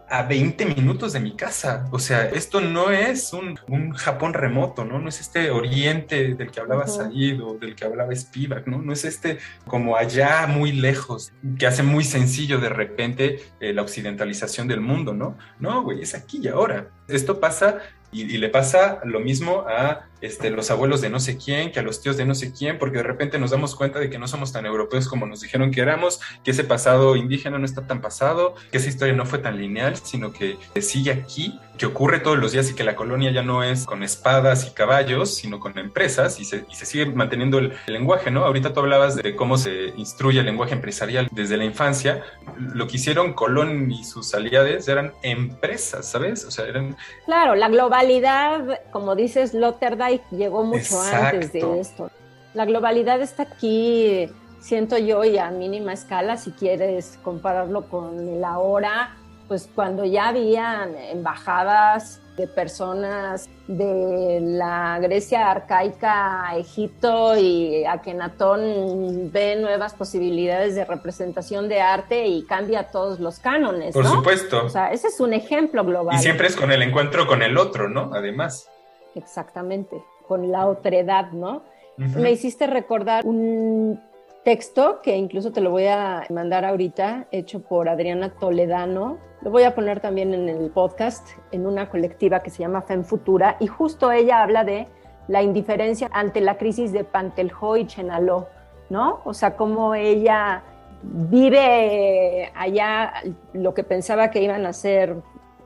[0.10, 1.88] a 20 minutos de mi casa.
[1.92, 3.58] O sea, esto no es un,
[3.94, 5.00] Japón remoto, ¿no?
[5.00, 8.82] No es este Oriente del que hablaba Said o del que hablaba Spivak, ¿no?
[8.82, 13.82] No es este como allá muy lejos, que hace muy sencillo de repente eh, la
[13.82, 15.38] occidentalización del mundo, ¿no?
[15.60, 16.90] No, güey, es aquí y ahora.
[17.08, 17.80] Esto pasa
[18.12, 21.80] y, y, le pasa lo mismo a este, los abuelos de no sé quién, que
[21.80, 24.18] a los tíos de no sé quién, porque de repente nos damos cuenta de que
[24.18, 27.86] no somos tan europeos como nos dijeron que éramos, que ese pasado indígena no está
[27.86, 32.20] tan pasado, que esa historia no fue tan lineal, sino que sigue aquí, que ocurre
[32.20, 35.60] todos los días y que la colonia ya no es con espadas y caballos, sino
[35.60, 38.46] con empresas y se, y se sigue manteniendo el, el, lenguaje, ¿no?
[38.46, 42.24] Ahorita tú hablabas de cómo se instruye el lenguaje empresarial desde la infancia.
[42.58, 46.46] Lo que hicieron Colón y sus aliados eran empresas, ¿sabes?
[46.46, 46.98] O sea, eran...
[47.26, 47.70] Claro, la
[48.08, 51.36] globalidad, como dices, Lotterdijk llegó mucho Exacto.
[51.36, 52.12] antes de esto.
[52.54, 58.44] La globalidad está aquí, siento yo, y a mínima escala, si quieres compararlo con el
[58.44, 59.16] ahora,
[59.48, 69.32] pues cuando ya habían embajadas de personas de la Grecia arcaica a Egipto y Akenatón
[69.32, 73.94] ve nuevas posibilidades de representación de arte y cambia todos los cánones.
[73.94, 74.12] Por ¿no?
[74.12, 74.66] supuesto.
[74.66, 76.16] O sea, ese es un ejemplo global.
[76.16, 78.12] Y siempre es con el encuentro con el otro, ¿no?
[78.14, 78.70] Además.
[79.16, 81.64] Exactamente, con la otredad, ¿no?
[81.98, 82.20] Uh -huh.
[82.20, 84.00] Me hiciste recordar un
[84.44, 89.18] texto que incluso te lo voy a mandar ahorita, hecho por Adriana Toledano.
[89.42, 93.04] Lo voy a poner también en el podcast, en una colectiva que se llama FEM
[93.04, 94.88] Futura, y justo ella habla de
[95.28, 98.48] la indiferencia ante la crisis de Panteljo y Chenaló,
[98.90, 99.22] ¿no?
[99.26, 100.64] O sea, cómo ella
[101.04, 103.14] vive allá
[103.54, 105.16] lo que pensaba que iban a ser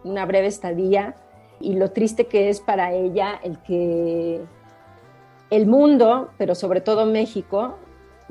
[0.03, 1.15] una breve estadía
[1.59, 4.41] y lo triste que es para ella el que
[5.49, 7.75] el mundo, pero sobre todo México,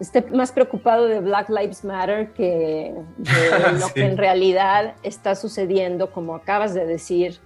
[0.01, 3.95] esté más preocupado de Black Lives Matter que de lo sí.
[3.95, 7.39] que en realidad está sucediendo, como acabas de decir,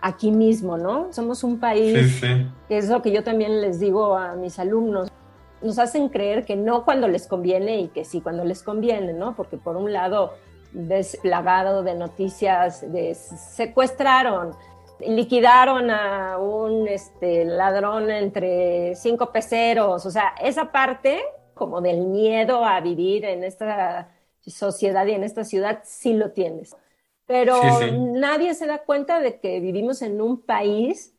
[0.00, 1.12] aquí mismo, ¿no?
[1.12, 2.46] Somos un país, sí, sí.
[2.68, 5.08] que es lo que yo también les digo a mis alumnos,
[5.62, 9.34] nos hacen creer que no cuando les conviene y que sí cuando les conviene, ¿no?
[9.34, 10.34] Porque por un lado
[10.72, 14.52] ves plagado de noticias de secuestraron,
[15.00, 21.22] liquidaron a un este, ladrón entre cinco peceros, o sea, esa parte
[21.54, 24.08] como del miedo a vivir en esta
[24.46, 26.76] sociedad y en esta ciudad, sí lo tienes.
[27.26, 27.90] Pero sí, sí.
[27.98, 31.14] nadie se da cuenta de que vivimos en un país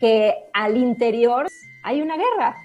[0.00, 1.46] que al interior
[1.84, 2.56] hay una guerra.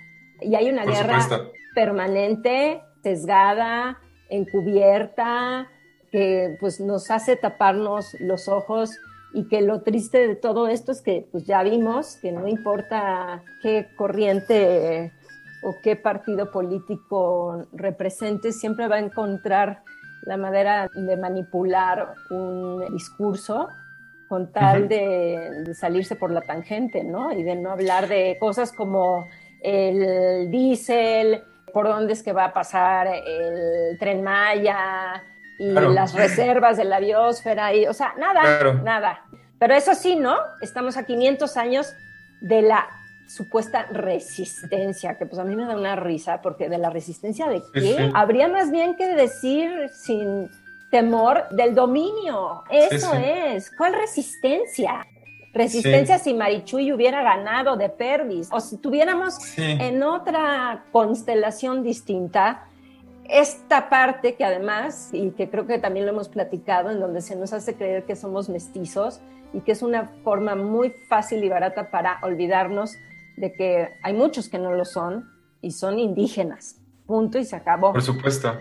[0.42, 1.52] Y hay una Por guerra supuesto.
[1.76, 5.70] permanente, sesgada, encubierta,
[6.12, 8.92] que pues nos hace taparnos los ojos
[9.34, 13.44] y que lo triste de todo esto es que pues ya vimos que no importa
[13.62, 15.12] qué corriente
[15.68, 19.84] o qué partido político represente, siempre va a encontrar
[20.22, 23.68] la manera de manipular un discurso
[24.30, 27.34] con tal de, salirse por la tangente, ¿no?
[27.34, 29.28] Y de no hablar de cosas como
[29.62, 35.22] el diésel, por dónde es que va a pasar el tren Maya
[35.60, 39.26] y las reservas de la biosfera, y, o sea, nada, nada.
[39.60, 40.38] Pero eso sí, ¿no?
[40.62, 41.94] Estamos a 500 años
[42.40, 42.88] de la
[43.28, 47.62] supuesta resistencia, que pues a mí me da una risa, porque de la resistencia de
[47.74, 48.12] qué?
[48.14, 50.50] Habría más bien que decir sin
[50.90, 52.64] temor del dominio.
[52.70, 53.72] Eso es.
[53.76, 55.06] ¿Cuál resistencia?
[55.54, 62.68] Resistencia si Marichuy hubiera ganado de Pervis o si tuviéramos en otra constelación distinta
[63.30, 67.36] esta parte que además, y que creo que también lo hemos platicado, en donde se
[67.36, 69.20] nos hace creer que somos mestizos
[69.54, 72.96] y que es una forma muy fácil y barata para olvidarnos
[73.38, 75.30] de que hay muchos que no lo son
[75.62, 76.82] y son indígenas.
[77.06, 77.94] Punto y se acabó.
[77.94, 78.60] Por supuesto.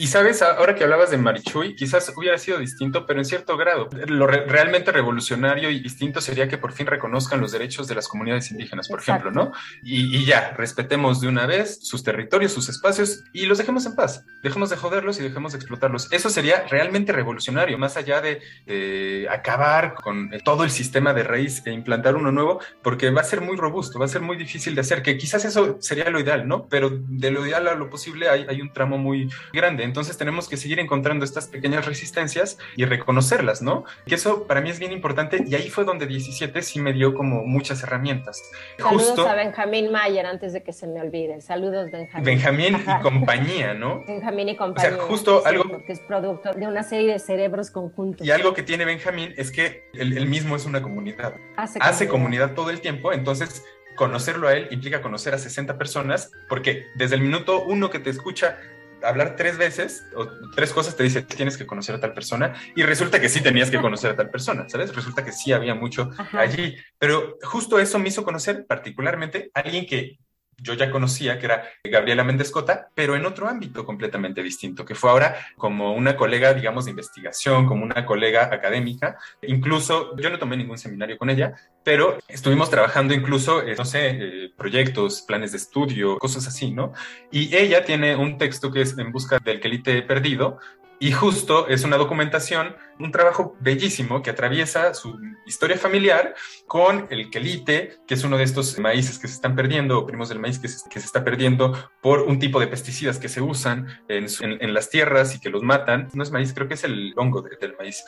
[0.00, 3.88] Y sabes, ahora que hablabas de Marichuy, quizás hubiera sido distinto, pero en cierto grado.
[4.06, 8.52] Lo realmente revolucionario y distinto sería que por fin reconozcan los derechos de las comunidades
[8.52, 9.50] indígenas, por ejemplo, ¿no?
[9.82, 14.24] Y, ya, respetemos de una vez sus territorios, sus espacios y los dejemos en paz.
[14.40, 16.12] Dejemos de joderlos y dejemos de explotarlos.
[16.12, 21.72] Eso sería realmente revolucionario, más allá de acabar con todo el sistema de raíz e
[21.72, 24.82] implantar uno nuevo, porque va a ser muy robusto, va a ser muy difícil de
[24.82, 26.68] hacer, que quizás eso sería lo ideal, ¿no?
[26.68, 30.48] Pero de lo ideal a lo posible hay, hay un tramo muy grande entonces tenemos
[30.48, 33.84] que seguir encontrando estas pequeñas resistencias y reconocerlas, ¿no?
[34.06, 37.14] Que eso para mí es bien importante y ahí fue donde 17 sí me dio
[37.14, 38.40] como muchas herramientas.
[38.78, 41.40] Saludos a Benjamín Mayer antes de que se me olvide.
[41.40, 42.24] Saludos, Benjamín.
[42.24, 44.04] Benjamín y compañía, ¿no?
[44.06, 44.92] Benjamín y compañía.
[44.92, 45.64] O sea, justo algo...
[45.86, 48.26] Que es producto de una serie de cerebros conjuntos.
[48.26, 51.34] Y algo que tiene Benjamín es que él, mismo es una comunidad.
[51.56, 53.64] Hace, Hace comunidad todo el tiempo, entonces
[53.96, 58.10] conocerlo a él implica conocer a 60 personas, porque desde el minuto uno que te
[58.10, 58.58] escucha
[59.02, 62.82] hablar tres veces o tres cosas te dice tienes que conocer a tal persona y
[62.82, 64.94] resulta que sí tenías que conocer a tal persona, ¿sabes?
[64.94, 69.86] Resulta que sí había mucho allí, pero justo eso me hizo conocer particularmente a alguien
[69.86, 70.18] que
[70.58, 75.10] yo ya conocía, que era Gabriela Mendescota, pero en otro ámbito completamente distinto, que fue
[75.10, 79.16] ahora como una colega, digamos, de investigación, como una colega académica.
[79.42, 84.10] Incluso yo no tomé ningún seminario con ella, pero estuvimos trabajando incluso, eh, no sé,
[84.10, 86.92] eh, proyectos, planes de estudio, cosas así, ¿no?
[87.30, 90.58] Y ella tiene un texto que es En busca del quelite perdido,
[91.00, 96.34] y justo es una documentación, un trabajo bellísimo que atraviesa su historia familiar
[96.66, 100.28] con el quelite, que es uno de estos maíces que se están perdiendo, o primos
[100.28, 103.40] del maíz que se, que se está perdiendo por un tipo de pesticidas que se
[103.40, 106.08] usan en, en, las tierras y que los matan.
[106.14, 108.04] No es maíz, creo que es el hongo del maíz.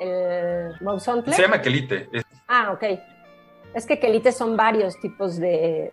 [0.00, 0.74] ¿El?
[1.34, 2.08] Se llama quelite.
[2.48, 2.98] Ah, ok.
[3.74, 5.92] Es que quelite son varios tipos de,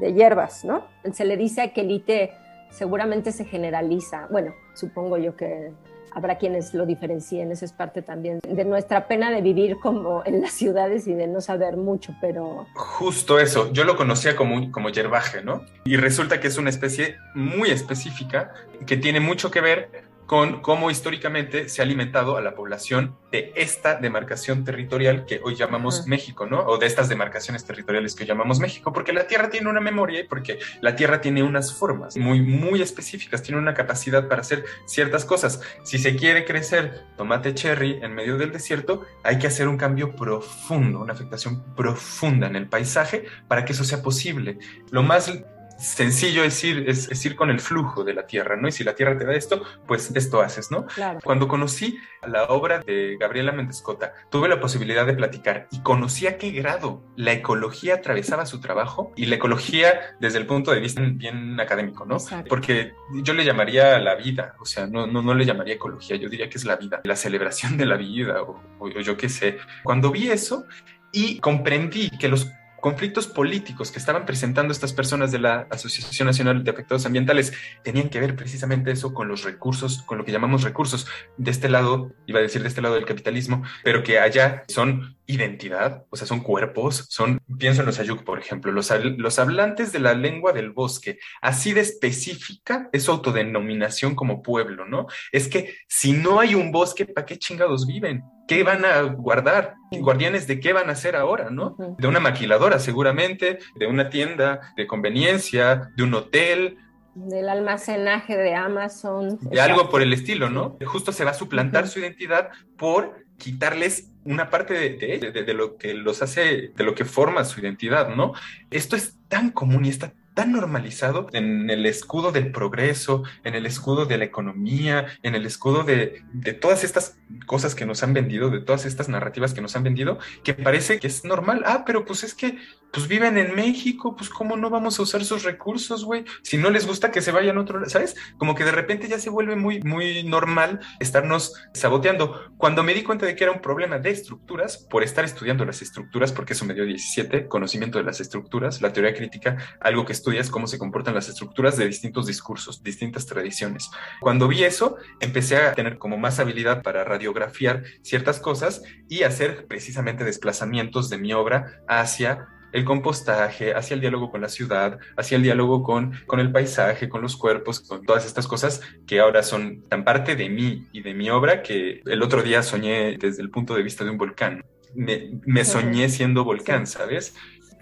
[0.00, 0.86] de hierbas, ¿no?
[1.12, 2.32] Se le dice a quelite
[2.70, 4.26] seguramente se generaliza.
[4.30, 5.72] Bueno, supongo yo que
[6.16, 10.40] habrá quienes lo diferencien, eso es parte también de nuestra pena de vivir como en
[10.40, 12.66] las ciudades y de no saber mucho, pero...
[12.74, 15.66] Justo eso, yo lo conocía como, como hierbaje, ¿no?
[15.84, 18.54] Y resulta que es una especie muy específica
[18.86, 23.52] que tiene mucho que ver con cómo históricamente se ha alimentado a la población de
[23.54, 26.60] esta demarcación territorial que hoy llamamos México, ¿no?
[26.60, 30.20] O de estas demarcaciones territoriales que hoy llamamos México, porque la Tierra tiene una memoria
[30.20, 34.64] y porque la Tierra tiene unas formas muy, muy específicas, tiene una capacidad para hacer
[34.86, 35.60] ciertas cosas.
[35.84, 40.16] Si se quiere crecer tomate cherry en medio del desierto, hay que hacer un cambio
[40.16, 44.58] profundo, una afectación profunda en el paisaje para que eso sea posible.
[44.90, 45.32] Lo más
[45.78, 48.68] sencillo es ir, es, ir con el flujo de la tierra, ¿no?
[48.68, 50.86] Y si la tierra te da esto, pues esto haces, ¿no?
[51.22, 56.38] Cuando conocí la obra de Gabriela Mendescota, tuve la posibilidad de platicar y conocí a
[56.38, 61.02] qué grado la ecología atravesaba su trabajo y la ecología desde el punto de vista
[61.02, 62.16] bien académico, ¿no?
[62.48, 66.28] Porque yo le llamaría la vida, o sea, no, no, no le llamaría ecología, yo
[66.28, 69.58] diría que es la vida, la celebración de la vida o, o yo qué sé.
[69.82, 70.64] Cuando vi eso
[71.12, 72.50] y comprendí que los
[72.86, 78.08] conflictos políticos que estaban presentando estas personas de la Asociación Nacional de Afectados Ambientales tenían
[78.10, 82.12] que ver precisamente eso con los recursos, con lo que llamamos recursos de este lado,
[82.26, 86.28] iba a decir de este lado del capitalismo, pero que allá son identidad, o sea,
[86.28, 90.52] son cuerpos, son, pienso en los Ayuk, por ejemplo, los, los hablantes de la lengua
[90.52, 95.08] del bosque, así de específica es autodenominación como pueblo, ¿no?
[95.32, 98.22] Es que si no hay un bosque, ¿para qué chingados viven?
[98.46, 99.74] ¿Qué van a guardar?
[99.90, 101.76] ¿Guardianes de qué van a hacer ahora, no?
[101.98, 106.78] De una maquiladora, seguramente, de una tienda de conveniencia, de un hotel.
[107.14, 109.38] del almacenaje de Amazon.
[109.40, 110.76] De algo por el estilo, ¿no?
[110.84, 115.94] Justo se va a suplantar su identidad por quitarles una parte de, de, lo que
[115.94, 118.32] los hace, de lo que forma su identidad, ¿no?
[118.70, 123.64] Esto es tan común y está tan normalizado en el escudo del progreso, en el
[123.64, 128.12] escudo de la economía, en el escudo de, de, todas estas cosas que nos han
[128.12, 131.62] vendido, de todas estas narrativas que nos han vendido, que parece que es normal.
[131.64, 132.58] Ah, pero pues es que
[132.92, 136.24] pues viven en México, pues cómo no vamos a usar sus recursos, güey.
[136.42, 138.14] Si no les gusta que se vayan a otro, ¿sabes?
[138.38, 142.52] Como que de repente ya se vuelve muy, muy normal estarnos saboteando.
[142.56, 145.82] Cuando me di cuenta de que era un problema de estructuras, por estar estudiando las
[145.82, 150.12] estructuras, porque eso me dio 17, conocimiento de las estructuras, la teoría crítica, algo que
[150.26, 153.92] estudias cómo se comportan las estructuras de distintos discursos, distintas tradiciones.
[154.20, 159.66] Cuando vi eso, empecé a tener como más habilidad para radiografiar ciertas cosas y hacer
[159.68, 165.36] precisamente desplazamientos de mi obra hacia el compostaje, hacia el diálogo con la ciudad, hacia
[165.36, 169.44] el diálogo con, con el paisaje, con los cuerpos, con todas estas cosas que ahora
[169.44, 173.42] son tan parte de mí y de mi obra que el otro día soñé desde
[173.42, 174.64] el punto de vista de un volcán.
[174.92, 177.36] Me, me soñé siendo volcán, ¿sabes?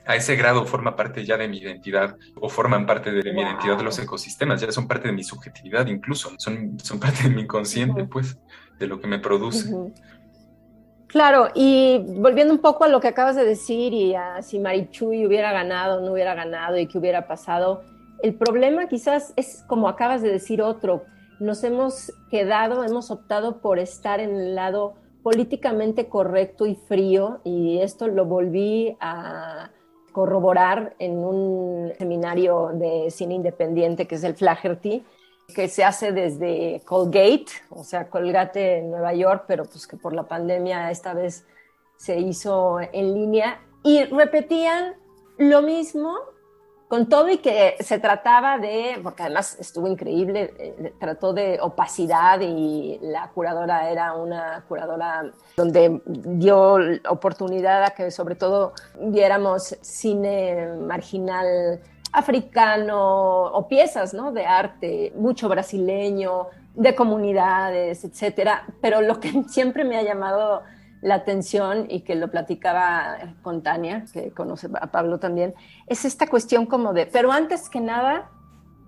[0.07, 3.77] A ese grado forma parte ya de mi identidad o forman parte de, mi identidad
[3.77, 7.43] de los ecosistemas, ya son parte de mi subjetividad incluso, son, son parte de mi
[7.43, 8.39] inconsciente, pues,
[8.79, 9.73] de lo que me produce.
[11.07, 15.27] Claro, y volviendo un poco a lo que acabas de decir y a si Marichuy
[15.27, 17.83] hubiera ganado o no hubiera ganado y qué hubiera pasado,
[18.23, 21.05] el problema quizás es como acabas de decir otro,
[21.41, 27.79] nos hemos quedado, hemos optado por estar en el lado políticamente correcto y frío y
[27.79, 29.71] esto lo volví a
[30.15, 35.05] corroborar en un seminario de cine independiente que es el Flaherty,
[35.53, 40.15] que se hace desde Colgate, o sea, Colgate en Nueva York, pero pues que por
[40.15, 41.45] la pandemia esta vez
[41.97, 43.61] se hizo en línea.
[43.83, 44.95] Y repetían
[45.37, 46.17] lo mismo
[46.95, 52.39] con todo y que se trataba de, porque además estuvo increíble, eh, trató de opacidad
[52.41, 55.25] y la curadora era una curadora
[55.57, 56.79] donde dio
[57.09, 61.81] oportunidad a que sobre todo viéramos cine marginal
[62.13, 64.31] africano o piezas ¿no?
[64.31, 68.67] de arte, mucho brasileño, de comunidades, etcétera.
[68.81, 70.63] Pero lo que siempre me ha llamado
[71.05, 75.55] la atención y que lo platicaba con Tania, que conoce a Pablo también,
[75.87, 78.31] es esta cuestión como de, pero antes que nada,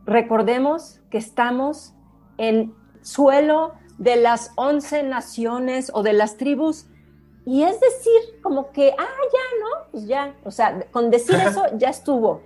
[0.07, 1.93] recordemos que estamos
[2.39, 6.87] en suelo de las once naciones o de las tribus,
[7.45, 9.91] y es decir, como que, ah, ya, ¿no?
[9.93, 12.41] Pues ya, o sea, con decir eso ya estuvo.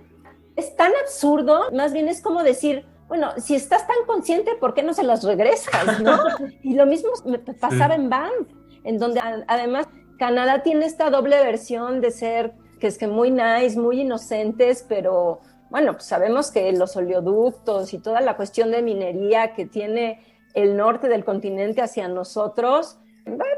[0.57, 4.83] Es tan absurdo, más bien es como decir, bueno, si estás tan consciente, ¿por qué
[4.83, 6.19] no se las regresas, no?
[6.61, 12.01] Y lo mismo me pasaba en Banff en donde además Canadá tiene esta doble versión
[12.01, 15.39] de ser que es que muy nice, muy inocentes, pero
[15.69, 20.75] bueno, pues sabemos que los oleoductos y toda la cuestión de minería que tiene el
[20.75, 22.97] norte del continente hacia nosotros,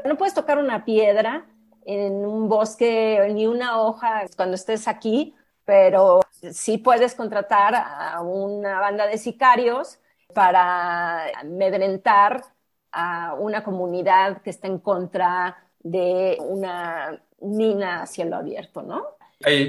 [0.04, 1.46] no puedes tocar una piedra
[1.86, 5.34] en un bosque ni una hoja cuando estés aquí,
[5.64, 6.20] pero
[6.52, 9.98] sí puedes contratar a una banda de sicarios
[10.34, 12.42] para amedrentar
[12.94, 19.04] a una comunidad que está en contra de una mina a cielo abierto, ¿no?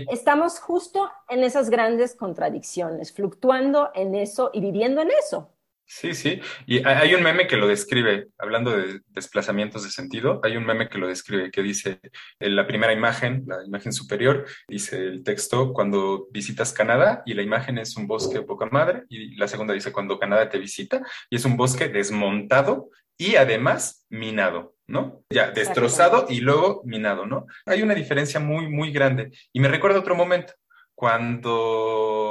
[0.09, 5.49] Estamos justo en esas grandes contradicciones, fluctuando en eso y viviendo en eso.
[5.87, 6.41] Sí, sí.
[6.65, 10.89] Y hay un meme que lo describe, hablando de desplazamientos de sentido, hay un meme
[10.89, 11.99] que lo describe, que dice,
[12.39, 17.43] en la primera imagen, la imagen superior, dice el texto, cuando visitas Canadá, y la
[17.43, 21.35] imagen es un bosque poca madre, y la segunda dice, cuando Canadá te visita, y
[21.35, 25.23] es un bosque desmontado y además minado, ¿no?
[25.29, 27.45] Ya, destrozado y luego minado, ¿no?
[27.65, 29.31] Hay una diferencia muy, muy grande.
[29.53, 30.53] Y me recuerda otro momento,
[30.95, 32.24] cuando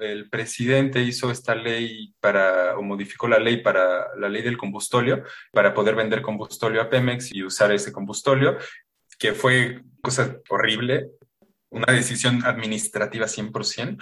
[0.00, 5.22] el presidente hizo esta ley para, o modificó la ley para la ley del combustóleo,
[5.52, 8.56] para poder vender combustóleo a Pemex y usar ese combustóleo,
[9.18, 11.10] que fue cosa horrible,
[11.70, 13.98] una decisión administrativa 100%,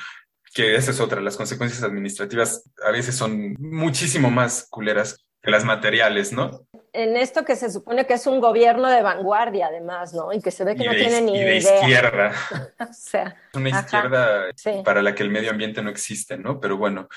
[0.55, 5.65] que esa es otra, las consecuencias administrativas a veces son muchísimo más culeras que las
[5.65, 6.67] materiales, ¿no?
[6.93, 10.33] En esto que se supone que es un gobierno de vanguardia, además, ¿no?
[10.33, 12.33] Y que se ve que no tiene ni y de izquierda.
[12.79, 14.47] o sea, una izquierda
[14.85, 16.61] para la que el medio ambiente no existe, ¿no?
[16.61, 17.09] Pero bueno,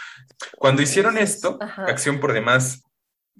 [0.58, 2.85] cuando hicieron esto, Acción por Demás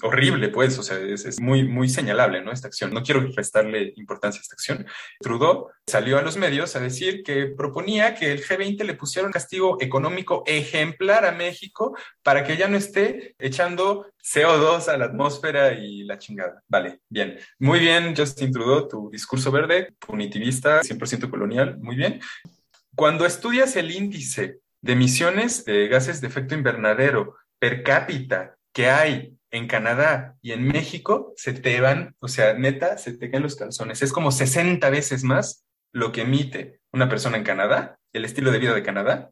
[0.02, 2.52] horrible, pues, o sea, es, muy, muy señalable, ¿no?
[2.52, 2.94] Esta acción.
[2.94, 4.86] No quiero restarle importancia a esta acción.
[5.20, 9.32] Trudeau salió a los medios a decir que proponía que el G20 le pusiera un
[9.32, 15.74] castigo económico ejemplar a México para que ya no esté echando CO2 a la atmósfera
[15.74, 16.62] y la chingada.
[16.68, 17.40] Vale, bien.
[17.60, 22.20] Muy bien, Justin Trudeau, tu discurso verde, punitivista, 100% colonial, muy bien.
[22.96, 29.36] Cuando estudias el índice de emisiones de gases de efecto invernadero per cápita que hay
[29.56, 33.56] en Canadá y en México, se te van, o sea, neta, se te caen los
[33.56, 34.02] calzones.
[34.02, 38.60] Es como 60 veces más lo que emite una persona en Canadá, el estilo de
[38.60, 39.32] vida de Canadá,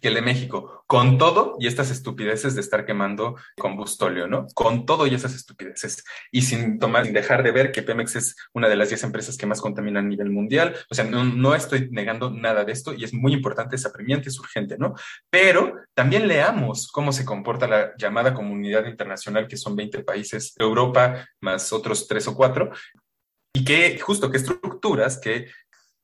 [0.00, 4.46] que el de México, con todo y estas estupideces de estar quemando combustóleo, ¿no?
[4.54, 6.04] Con todo y esas estupideces.
[6.30, 9.36] Y sin tomar, sin dejar de ver que Pemex es una de las 10 empresas
[9.36, 10.76] que más contaminan a nivel mundial.
[10.90, 14.28] O sea, no, no estoy negando nada de esto y es muy importante, es apremiante,
[14.28, 14.94] es urgente, ¿no?
[15.30, 20.64] Pero también leamos cómo se comporta la llamada comunidad internacional, que son 20 países de
[20.64, 22.70] Europa, más otros tres o cuatro,
[23.52, 25.46] y que justo qué estructuras que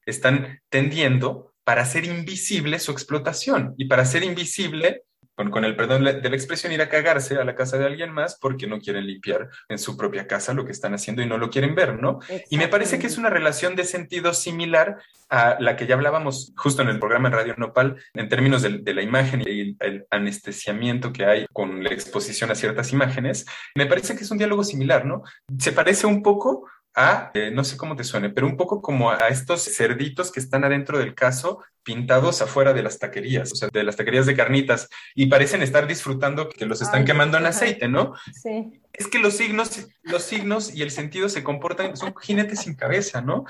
[0.07, 5.03] están tendiendo para hacer invisible su explotación y para hacer invisible,
[5.35, 8.39] con, el perdón de la expresión, ir a cagarse a la casa de alguien más
[8.39, 11.51] porque no quieren limpiar en su propia casa lo que están haciendo y no lo
[11.51, 12.21] quieren ver, ¿no?
[12.51, 14.99] Y me parece que es una relación de sentido similar
[15.31, 18.79] a la que ya hablábamos justo en el programa en Radio Nopal, en términos de,
[18.79, 23.47] de la imagen y el anestesiamiento que hay con la exposición a ciertas imágenes.
[23.75, 25.23] Me parece que es un diálogo similar, ¿no?
[25.59, 29.11] Se parece un poco a, eh, no sé cómo te suene, pero un poco como
[29.11, 33.69] a estos cerditos que están adentro del caso pintados afuera de las taquerías, o sea,
[33.73, 37.89] de las taquerías de carnitas, y parecen estar disfrutando que los están quemando en aceite,
[37.89, 38.15] ¿no?
[38.33, 38.81] Sí.
[38.93, 43.21] Es que los signos, los signos y el sentido se comportan, son jinetes sin cabeza,
[43.21, 43.45] ¿no?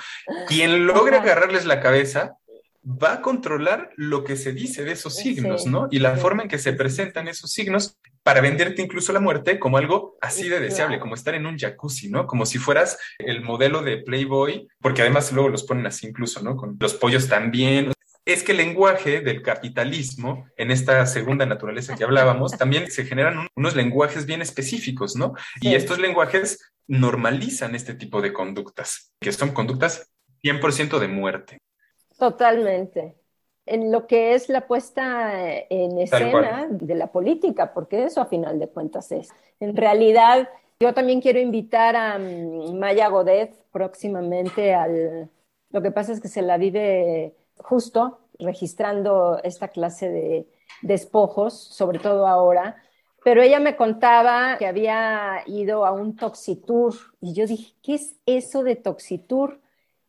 [0.49, 2.39] Quien logra agarrarles la cabeza
[2.85, 5.89] va a controlar lo que se dice de esos signos, ¿no?
[5.91, 9.79] Y la forma en que se presentan esos signos para venderte incluso la muerte como
[9.79, 12.27] algo así de deseable, como estar en un jacuzzi, ¿no?
[12.27, 16.57] Como si fueras el modelo de Playboy, porque además luego los ponen así incluso, ¿no?
[16.57, 17.93] Con los pollos también.
[18.25, 23.49] Es que el lenguaje del capitalismo, en esta segunda naturaleza que hablábamos, también se generan
[23.57, 25.35] unos lenguajes bien específicos, ¿no?
[25.61, 30.13] Y estos lenguajes normalizan este tipo de conductas, que son conductas
[30.45, 31.59] 100% de muerte.
[32.17, 33.22] Totalmente
[33.67, 35.33] en lo que es la puesta
[35.71, 39.29] en escena de la política, porque eso a final de cuentas es.
[39.61, 40.49] En realidad,
[40.81, 45.31] yo también quiero invitar a mm, Maya Godet próximamente al...
[45.71, 50.47] Lo que pasa es que se la vive justo registrando esta clase de
[50.83, 52.77] despojos, sobre todo ahora,
[53.25, 58.17] pero ella me contaba que había ido a un toxitour y yo dije, ¿qué es
[58.27, 59.61] eso de toxitour?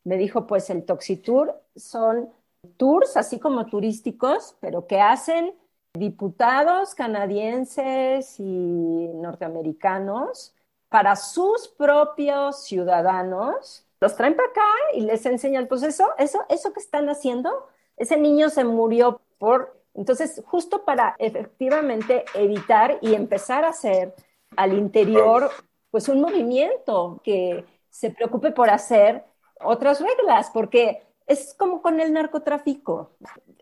[0.03, 2.29] Me dijo, pues el toxitour son
[2.77, 5.53] tours, así como turísticos, pero que hacen
[5.93, 10.55] diputados canadienses y norteamericanos
[10.89, 13.85] para sus propios ciudadanos.
[13.99, 18.17] Los traen para acá y les enseñan, pues eso, eso, eso que están haciendo, ese
[18.17, 19.81] niño se murió por...
[19.93, 24.15] Entonces, justo para efectivamente evitar y empezar a hacer
[24.55, 25.51] al interior,
[25.91, 29.23] pues un movimiento que se preocupe por hacer
[29.63, 33.11] otras reglas, porque es como con el narcotráfico.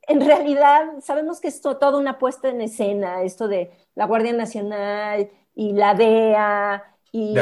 [0.08, 5.30] En realidad, sabemos que es toda una puesta en escena, esto de la Guardia Nacional
[5.56, 7.36] y la DEA y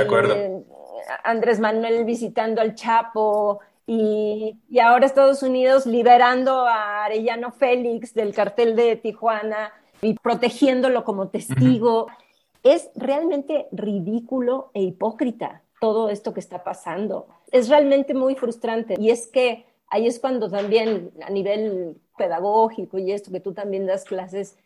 [1.23, 8.33] Andrés Manuel visitando al Chapo y, y, ahora Estados Unidos liberando a Arellano Félix del
[8.33, 12.07] cartel de Tijuana y protegiéndolo como testigo.
[12.61, 17.27] Es realmente ridículo e hipócrita todo esto que está pasando.
[17.51, 23.11] Es realmente muy frustrante y es que ahí es cuando también a nivel pedagógico y
[23.11, 24.57] esto que tú también das clases,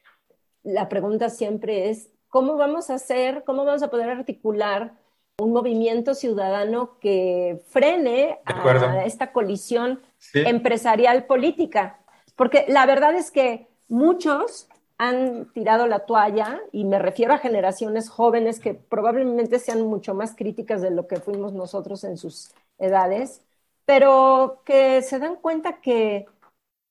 [0.63, 4.93] la pregunta siempre es, ¿cómo vamos a hacer, cómo vamos a poder articular
[5.39, 10.01] un movimiento ciudadano que frene a esta colisión
[10.33, 11.99] empresarial política?
[12.35, 14.67] Porque la verdad es que muchos
[14.97, 20.35] han tirado la toalla y me refiero a generaciones jóvenes que probablemente sean mucho más
[20.35, 23.41] críticas de lo que fuimos nosotros en sus edades
[23.85, 26.25] pero que se dan cuenta que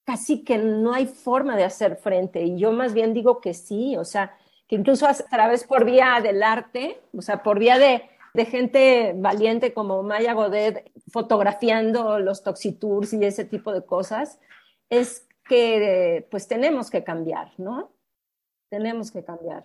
[0.04, 2.42] casi que no hay forma de hacer frente.
[2.42, 4.36] Y yo más bien digo que sí, o sea,
[4.68, 9.14] que incluso a través por vía del arte, o sea, por vía de, de gente
[9.16, 14.38] valiente como Maya Godet fotografiando los toxitours y ese tipo de cosas,
[14.90, 17.92] es que pues tenemos que cambiar, ¿no?
[18.70, 19.64] Tenemos que cambiar.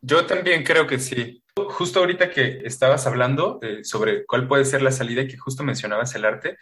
[0.00, 1.41] Yo también creo que sí.
[1.54, 5.62] Justo ahorita que estabas hablando eh, sobre cuál puede ser la salida y que justo
[5.62, 6.56] mencionabas el arte,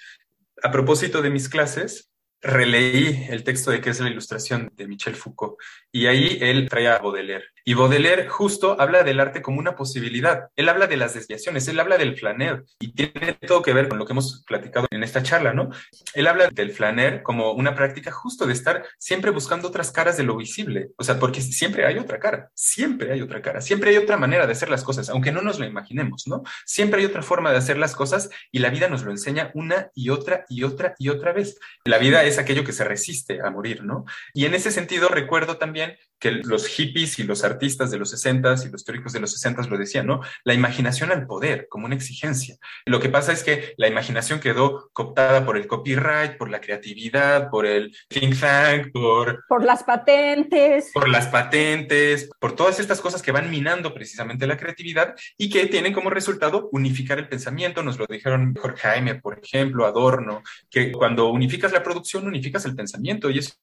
[0.62, 2.10] a propósito de mis clases,
[2.40, 5.56] releí el texto de qué es la ilustración de Michel Foucault
[5.92, 10.48] y ahí él trae a Baudelaire Y Baudelaire justo habla del arte como una posibilidad.
[10.56, 13.98] Él habla de las desviaciones, él habla del flaner y tiene todo que ver con
[13.98, 15.70] lo que hemos platicado en esta charla, ¿no?
[16.14, 20.24] Él habla del flaner como una práctica justo de estar siempre buscando otras caras de
[20.24, 20.88] lo visible.
[20.96, 24.46] O sea, porque siempre hay otra cara, siempre hay otra cara, siempre hay otra manera
[24.46, 26.42] de hacer las cosas, aunque no nos lo imaginemos, ¿no?
[26.64, 29.90] Siempre hay otra forma de hacer las cosas y la vida nos lo enseña una
[29.94, 31.58] y otra y otra y otra vez.
[31.84, 34.04] La vida es aquello que se resiste a morir, ¿no?
[34.34, 38.54] Y en ese sentido recuerdo también que los hippies y los artistas de los 60
[38.64, 40.20] y los teóricos de los 60 lo decían, ¿no?
[40.44, 42.56] La imaginación al poder como una exigencia.
[42.86, 47.50] Lo que pasa es que la imaginación quedó cooptada por el copyright, por la creatividad,
[47.50, 49.44] por el think tank, por...
[49.48, 50.90] Por las patentes.
[50.92, 55.66] Por las patentes, por todas estas cosas que van minando precisamente la creatividad y que
[55.66, 57.82] tienen como resultado unificar el pensamiento.
[57.82, 62.74] Nos lo dijeron Jorge Jaime, por ejemplo, Adorno, que cuando unificas la producción, unificas el
[62.74, 63.54] pensamiento y eso,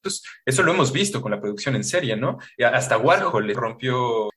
[0.46, 2.38] eso lo hemos visto con la producción en serie, ¿no?
[2.74, 3.77] Hasta Warhol le rompió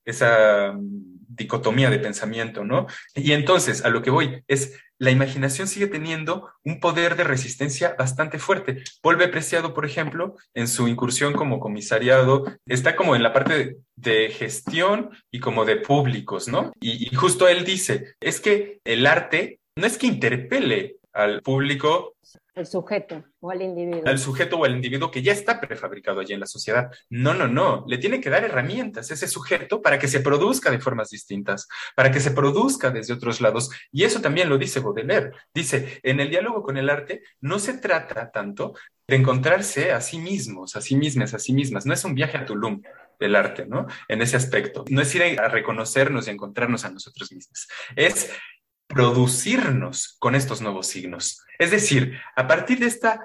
[0.05, 2.87] esa mm, dicotomía de pensamiento, ¿no?
[3.15, 7.95] Y entonces, a lo que voy es, la imaginación sigue teniendo un poder de resistencia
[7.99, 8.83] bastante fuerte.
[9.03, 14.29] Volve Preciado, por ejemplo, en su incursión como comisariado, está como en la parte de,
[14.31, 16.73] gestión y como de públicos, ¿no?
[16.81, 22.15] y justo él dice, es que el arte no es que interpele al público
[22.55, 24.03] el sujeto o al individuo.
[24.07, 26.91] Al sujeto o al individuo que ya está prefabricado allí en la sociedad.
[27.09, 27.85] No, no, no.
[27.87, 31.69] Le tiene que dar herramientas a ese sujeto para que se produzca de formas distintas,
[31.95, 33.71] para que se produzca desde otros lados.
[33.93, 35.33] Y eso también lo dice Baudelaire.
[35.55, 38.75] Dice, en el diálogo con el arte no se trata tanto
[39.07, 41.87] de encontrarse a sí mismos, a sí mismas, a sí mismas.
[41.87, 42.83] No es un viaje a Tulum
[43.19, 43.87] del arte, ¿no?
[44.09, 44.85] En ese aspecto.
[44.89, 47.69] No es ir a reconocernos y encontrarnos a nosotros mismos.
[47.95, 48.31] Es
[48.91, 51.45] producirnos con estos nuevos signos.
[51.59, 53.21] Es decir, a partir de esta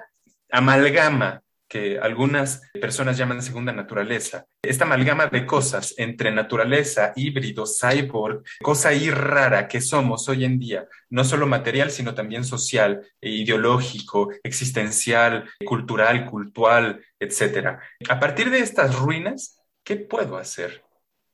[0.50, 8.44] amalgama que algunas personas llaman segunda naturaleza, esta amalgama de cosas entre naturaleza, híbrido, cyborg,
[8.62, 13.30] cosa y rara que somos hoy en día, no solo material, sino también social, e
[13.30, 17.78] ideológico, existencial, cultural, cultural, etc.
[18.08, 20.84] A partir de estas ruinas, ¿qué puedo hacer?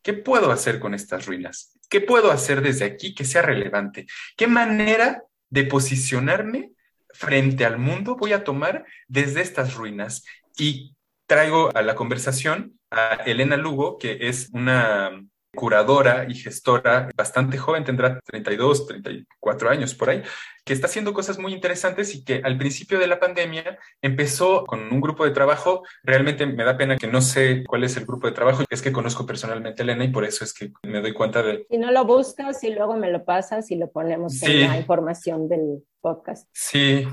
[0.03, 1.72] ¿Qué puedo hacer con estas ruinas?
[1.93, 4.07] ¿Qué puedo hacer desde aquí que sea relevante?
[4.35, 6.71] ¿Qué manera de posicionarme
[7.11, 10.25] frente al mundo voy a tomar desde estas ruinas?
[10.57, 15.23] Y traigo a la conversación a Elena Lugo, que es una
[15.55, 20.23] curadora y gestora bastante joven, tendrá 32, 34 años por ahí,
[20.65, 24.93] que está haciendo cosas muy interesantes y que al principio de la pandemia empezó con
[24.93, 25.83] un grupo de trabajo.
[26.03, 28.93] Realmente me da pena que no sé cuál es el grupo de trabajo, es que
[28.93, 31.67] conozco personalmente a Elena y por eso es que me doy cuenta de...
[31.71, 35.49] Si no lo buscas y luego me lo pasas y lo ponemos en la información
[35.49, 36.49] del podcast.
[36.53, 37.07] Sí,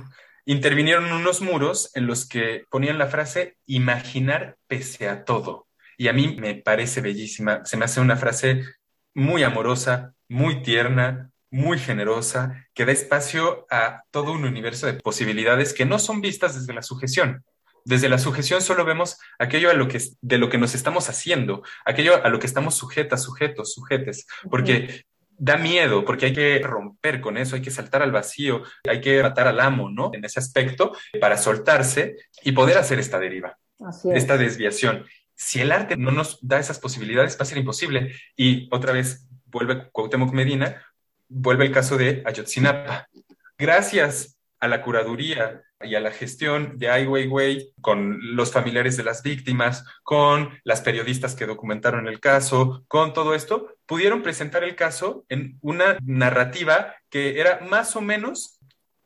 [0.45, 5.68] intervinieron unos muros en los que ponían la frase imaginar pese a todo.
[5.99, 8.63] Y a mí me parece bellísima, se me hace una frase
[9.13, 15.73] muy amorosa, muy tierna, muy generosa, que da espacio a todo un universo de posibilidades
[15.73, 17.43] que no son vistas desde la sujeción.
[17.83, 21.63] Desde la sujeción solo vemos aquello a lo que, de lo que nos estamos haciendo,
[21.83, 25.03] aquello a lo que estamos sujetas, sujetos, sujetes, porque
[25.37, 29.21] da miedo, porque hay que romper con eso, hay que saltar al vacío, hay que
[29.21, 30.11] matar al amo, ¿no?
[30.13, 33.57] En ese aspecto, para soltarse y poder hacer esta deriva,
[34.13, 35.05] esta desviación
[35.39, 38.13] si el arte no nos da esas posibilidades, va a ser imposible.
[38.35, 40.85] Y otra vez vuelve Cuauhtémoc Medina,
[41.29, 43.07] vuelve el caso de Ayotzinapa.
[43.57, 49.05] Gracias a la curaduría y a la gestión de Ai Weiwei con los familiares de
[49.05, 54.75] las víctimas, con las periodistas que documentaron el caso, con todo esto, pudieron presentar el
[54.75, 58.58] caso en una narrativa que era más o menos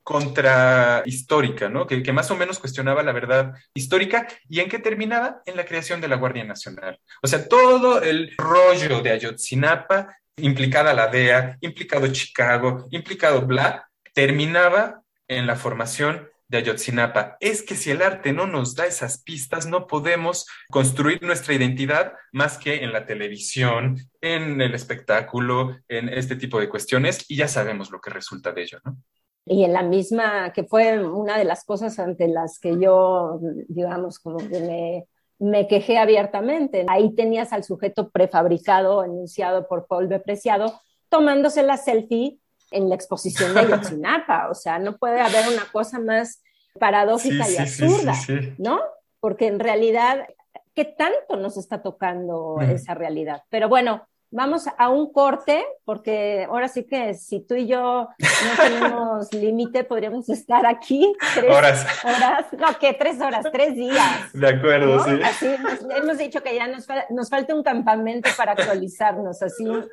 [0.04, 1.88] contrahistórica, ¿no?
[1.88, 5.66] Que, que, más o menos cuestionaba la verdad histórica y en qué terminaba en la
[5.66, 7.00] creación de la Guardia Nacional.
[7.22, 15.02] O sea, todo el rollo de Ayotzinapa, implicada la DEA, implicado Chicago, implicado bla, terminaba
[15.28, 17.38] en la formación de Ayotzinapa.
[17.40, 22.14] Es que si el arte no nos da esas pistas, no podemos construir nuestra identidad
[22.32, 27.48] más que en la televisión, en el espectáculo, en este tipo de cuestiones, y ya
[27.48, 28.98] sabemos lo que resulta de ello, ¿no?
[29.46, 34.20] Y en la misma, que fue una de las cosas ante las que yo, digamos,
[34.20, 35.08] como que me,
[35.40, 36.86] me quejé abiertamente.
[36.88, 40.80] Ahí tenías al sujeto prefabricado, enunciado por Paul Bepreciado,
[41.10, 42.40] tomándose la selfie
[42.72, 44.50] en la exposición de Ayotzinapa.
[44.50, 46.42] O sea, no puede haber una cosa más
[46.80, 48.16] paradójica y absurda,
[48.58, 48.80] ¿no?
[49.20, 50.26] Porque en realidad,
[50.74, 53.44] ¿qué tanto nos está tocando esa realidad?
[53.50, 58.64] Pero bueno, Vamos a un corte, porque ahora sí que si tú y yo no
[58.64, 61.86] tenemos límite, podríamos estar aquí tres horas.
[62.04, 62.46] horas.
[62.54, 64.34] No, que tres horas, tres días.
[64.34, 65.20] De acuerdo, sí.
[65.24, 65.56] Así
[65.96, 69.86] hemos dicho que ya nos, nos, falta un campamento para actualizarnos, así un,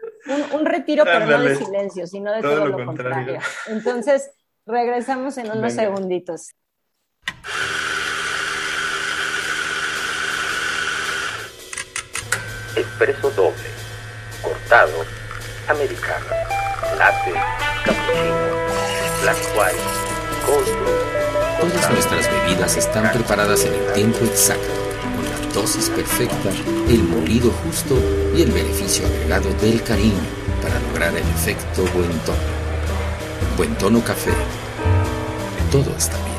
[0.55, 3.41] un retiro, pero no de silencio, sino de todo, lo, contrario.
[3.67, 4.31] Entonces,
[4.65, 6.55] regresamos en unos segunditos.
[12.75, 13.80] Expreso doble
[14.43, 15.05] cortado,
[15.69, 16.27] americano,
[16.97, 17.33] latte,
[17.85, 18.51] cappuccino,
[19.23, 19.79] black white,
[20.47, 21.71] cold brew.
[21.71, 24.73] Todas nuestras bebidas están preparadas en el tiempo exacto,
[25.15, 26.51] con la dosis perfecta,
[26.89, 27.97] el molido justo
[28.35, 30.21] y el beneficio agregado del cariño
[30.63, 32.39] para lograr el efecto buen tono.
[33.57, 34.33] Buen tono café.
[35.71, 36.31] Todo está bien.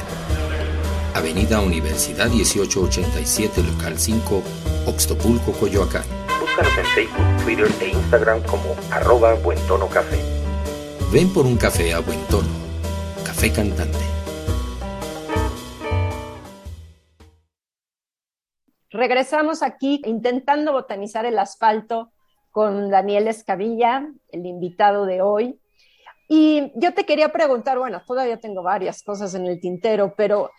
[1.13, 4.43] Avenida Universidad 1887, local 5,
[4.87, 6.20] Oxtopulco, Coyoacán
[6.51, 10.19] Búscanos en Facebook, Twitter e Instagram como arroba Buen Tono Café.
[11.09, 12.49] Ven por un café a Buen Tono.
[13.25, 13.97] Café Cantante.
[18.89, 22.11] Regresamos aquí intentando botanizar el asfalto
[22.49, 25.57] con Daniel Escavilla, el invitado de hoy.
[26.27, 30.51] Y yo te quería preguntar, bueno, todavía tengo varias cosas en el tintero, pero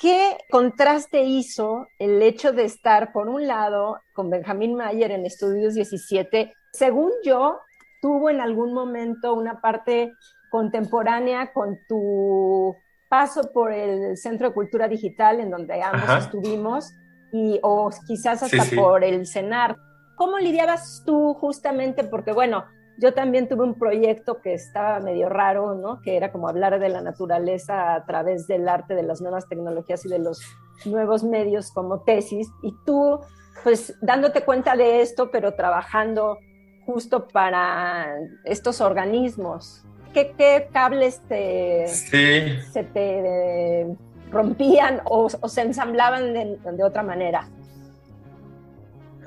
[0.00, 5.74] ¿Qué contraste hizo el hecho de estar, por un lado, con Benjamín Mayer en Estudios
[5.74, 6.54] 17?
[6.72, 7.60] Según yo,
[8.00, 10.14] tuvo en algún momento una parte
[10.50, 12.74] contemporánea con tu
[13.10, 16.94] paso por el Centro de Cultura Digital, en donde ambos estuvimos,
[17.30, 19.76] y, o quizás hasta por el CENAR.
[20.16, 22.04] ¿Cómo lidiabas tú justamente?
[22.04, 22.64] Porque, bueno,
[23.00, 26.02] yo también tuve un proyecto que estaba medio raro, ¿no?
[26.02, 30.04] Que era como hablar de la naturaleza a través del arte, de las nuevas tecnologías
[30.04, 30.42] y de los
[30.84, 32.48] nuevos medios como tesis.
[32.62, 33.18] Y tú,
[33.64, 36.36] pues, dándote cuenta de esto, pero trabajando
[36.84, 38.06] justo para
[38.44, 39.82] estos organismos.
[40.12, 43.86] ¿Qué, cables te, se te
[44.30, 47.48] rompían o, se ensamblaban de otra manera?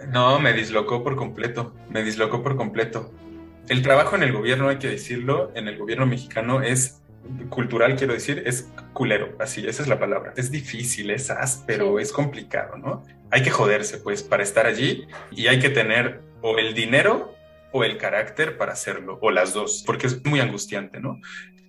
[0.09, 3.09] No, me dislocó por completo, me dislocó por completo
[3.69, 7.01] el trabajo en el gobierno, hay que decirlo, en el gobierno mexicano es
[7.49, 10.33] cultural, quiero decir, es culero, así, esa es la palabra.
[10.35, 13.03] Es difícil, es áspero, es complicado, ¿no?
[13.31, 17.33] Hay que joderse, pues, para estar allí y hay que tener o el dinero
[17.73, 21.19] o el carácter para hacerlo, o las dos, porque es muy angustiante, ¿no?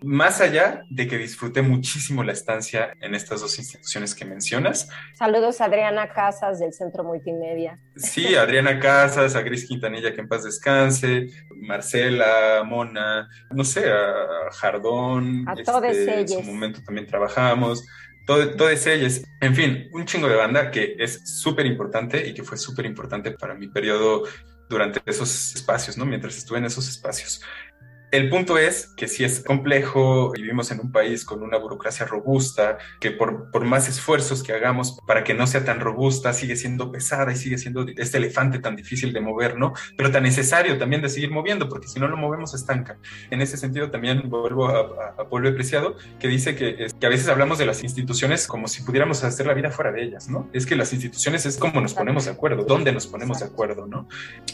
[0.03, 4.87] Más allá de que disfruté muchísimo la estancia en estas dos instituciones que mencionas.
[5.15, 7.79] Saludos a Adriana Casas del Centro Multimedia.
[7.97, 14.51] Sí, Adriana Casas, a Gris Quintanilla, que en paz descanse, Marcela, Mona, no sé, a
[14.53, 15.49] Jardón.
[15.49, 16.33] A todos este, ellos.
[16.33, 17.83] En su momento también trabajamos.
[18.27, 22.43] Todo, todos ellos, en fin, un chingo de banda que es súper importante y que
[22.43, 24.25] fue súper importante para mi periodo
[24.69, 26.05] durante esos espacios, ¿no?
[26.05, 27.43] Mientras estuve en esos espacios.
[28.15, 32.79] El punto es que si es complejo, vivimos en un país con una burocracia robusta,
[33.01, 36.93] que por, por, más esfuerzos que hagamos para que no sea tan robusta, sigue siendo
[36.93, 39.73] pesada y sigue siendo este elefante tan difícil de mover, ¿no?
[39.97, 42.99] Pero tan necesario también de seguir moviendo, porque si no lo movemos estanca.
[43.33, 47.29] En ese sentido también vuelvo a, a, Pablo Preciado, que dice que, que a veces
[47.29, 50.49] hablamos de las instituciones como si pudiéramos hacer la vida fuera de ellas, ¿no?
[50.53, 53.89] Es que las instituciones es como nos ponemos de acuerdo, dónde nos ponemos de acuerdo,
[53.89, 54.07] ¿no?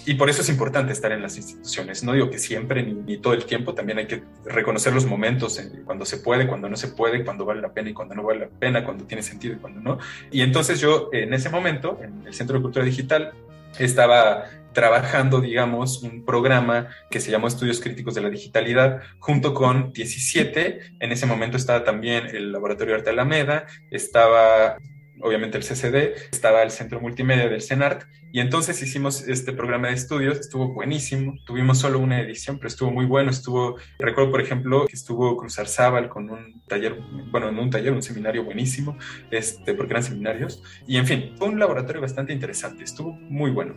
[0.06, 2.02] Y por eso es importante estar en las instituciones.
[2.02, 5.60] No digo que siempre ni, ni todo el tiempo, también hay que reconocer los momentos
[5.84, 8.40] cuando se puede, cuando no se puede, cuando vale la pena y cuando no vale
[8.40, 9.98] la pena, cuando tiene sentido y cuando no.
[10.30, 13.32] Y entonces yo en ese momento, en el Centro de Cultura Digital,
[13.78, 19.92] estaba trabajando, digamos, un programa que se llamó Estudios Críticos de la Digitalidad, junto con
[19.92, 20.94] 17.
[21.00, 24.78] En ese momento estaba también el Laboratorio Arte Alameda, estaba
[25.22, 29.94] obviamente el CCD, estaba el Centro Multimedia del CENART, y entonces hicimos este programa de
[29.94, 34.86] estudios, estuvo buenísimo, tuvimos solo una edición, pero estuvo muy bueno, estuvo, recuerdo por ejemplo
[34.86, 36.96] que estuvo Cruzar Zaval con un taller,
[37.30, 38.96] bueno, no un taller, un seminario buenísimo,
[39.30, 43.76] este, porque eran seminarios, y en fin, fue un laboratorio bastante interesante, estuvo muy bueno.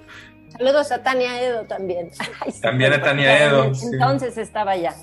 [0.58, 2.12] Saludos a Tania Edo también.
[2.62, 3.72] también a Tania Edo.
[3.92, 4.94] Entonces estaba ya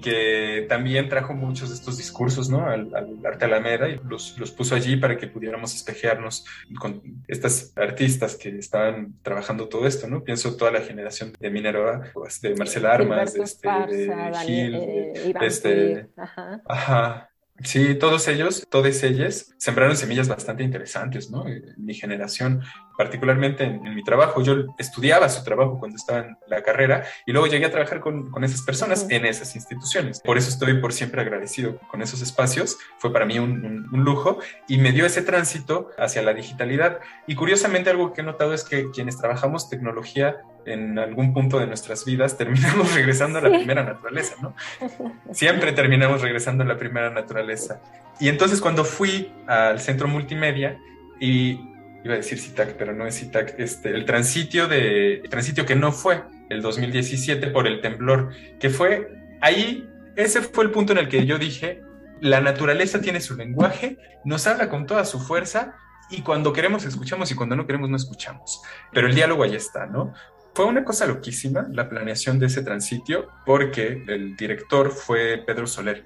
[0.00, 2.66] que también trajo muchos de estos discursos ¿no?
[2.66, 2.92] al,
[3.24, 6.44] arte Alameda y los, los, puso allí para que pudiéramos espejearnos
[6.78, 10.22] con estas artistas que estaban trabajando todo esto, ¿no?
[10.24, 15.34] Pienso toda la generación de Minerva, pues, de Marcela Armas, de, este, de Gil, de,
[15.42, 16.62] este, ajá.
[16.66, 17.30] ajá.
[17.62, 21.46] Sí, todos ellos, todas ellas, sembraron semillas bastante interesantes, ¿no?
[21.46, 22.62] En mi generación,
[23.00, 24.42] particularmente en, mi trabajo.
[24.42, 28.30] Yo estudiaba su trabajo cuando estaba en la carrera y luego llegué a trabajar con,
[28.30, 30.20] con esas personas en esas instituciones.
[30.20, 32.76] Por eso estoy por siempre agradecido con esos espacios.
[32.98, 34.38] Fue para mí un, un, lujo
[34.68, 37.00] y me dio ese tránsito hacia la digitalidad.
[37.26, 40.36] Y curiosamente algo que he notado es que quienes trabajamos tecnología
[40.66, 44.54] en algún punto de nuestras vidas terminamos regresando a la primera naturaleza, ¿no?
[45.32, 47.80] Siempre terminamos regresando a la primera naturaleza.
[48.20, 50.76] Y entonces cuando fui al centro multimedia
[51.18, 51.70] y
[52.04, 55.76] iba a decir CITAC, pero no es CITAC, este, el transitio de el transitio que
[55.76, 59.08] no fue el 2017 por el temblor, que fue
[59.40, 61.82] ahí, ese fue el punto en el que yo dije,
[62.20, 65.76] la naturaleza tiene su lenguaje, nos habla con toda su fuerza
[66.10, 68.62] y cuando queremos escuchamos y cuando no queremos no escuchamos.
[68.92, 70.12] Pero el diálogo ahí está, ¿no?
[70.54, 76.04] Fue una cosa loquísima la planeación de ese transitio porque el director fue Pedro Soler.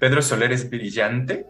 [0.00, 1.46] Pedro Soler es brillante,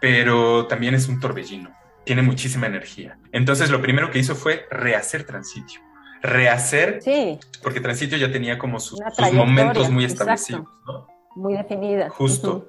[0.00, 1.81] pero también es un torbellino.
[2.04, 3.18] Tiene muchísima energía.
[3.32, 5.80] Entonces lo primero que hizo fue rehacer transitio.
[6.22, 9.00] Rehacer, Sí, porque transitio ya tenía como sus,
[9.32, 10.32] momentos muy exacto.
[10.32, 10.68] establecidos.
[10.86, 11.06] ¿no?
[11.34, 12.10] muy definida.
[12.10, 12.68] Justo.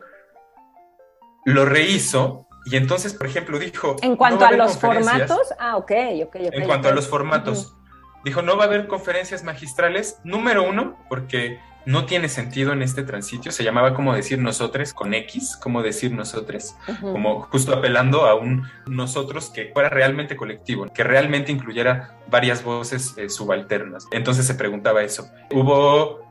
[1.46, 3.98] Lo rehizo y entonces, por ejemplo, dijo...
[4.02, 5.28] En "No cuanto a los conferencias".
[5.28, 5.92] formatos, ah, ok,
[6.24, 6.54] ok, ok.
[6.54, 7.76] En cuanto a los formatos,
[8.24, 13.04] dijo, no va a haber conferencias magistrales, número uno, porque no tiene sentido en este
[13.04, 18.36] transitio, se llamaba como decir nosotros con X, como decir nosotros, como justo apelando a
[18.36, 24.08] un nosotros que fuera realmente colectivo, que realmente incluyera varias voces eh, subalternas.
[24.12, 25.30] Entonces se preguntaba eso.
[25.52, 26.23] Hubo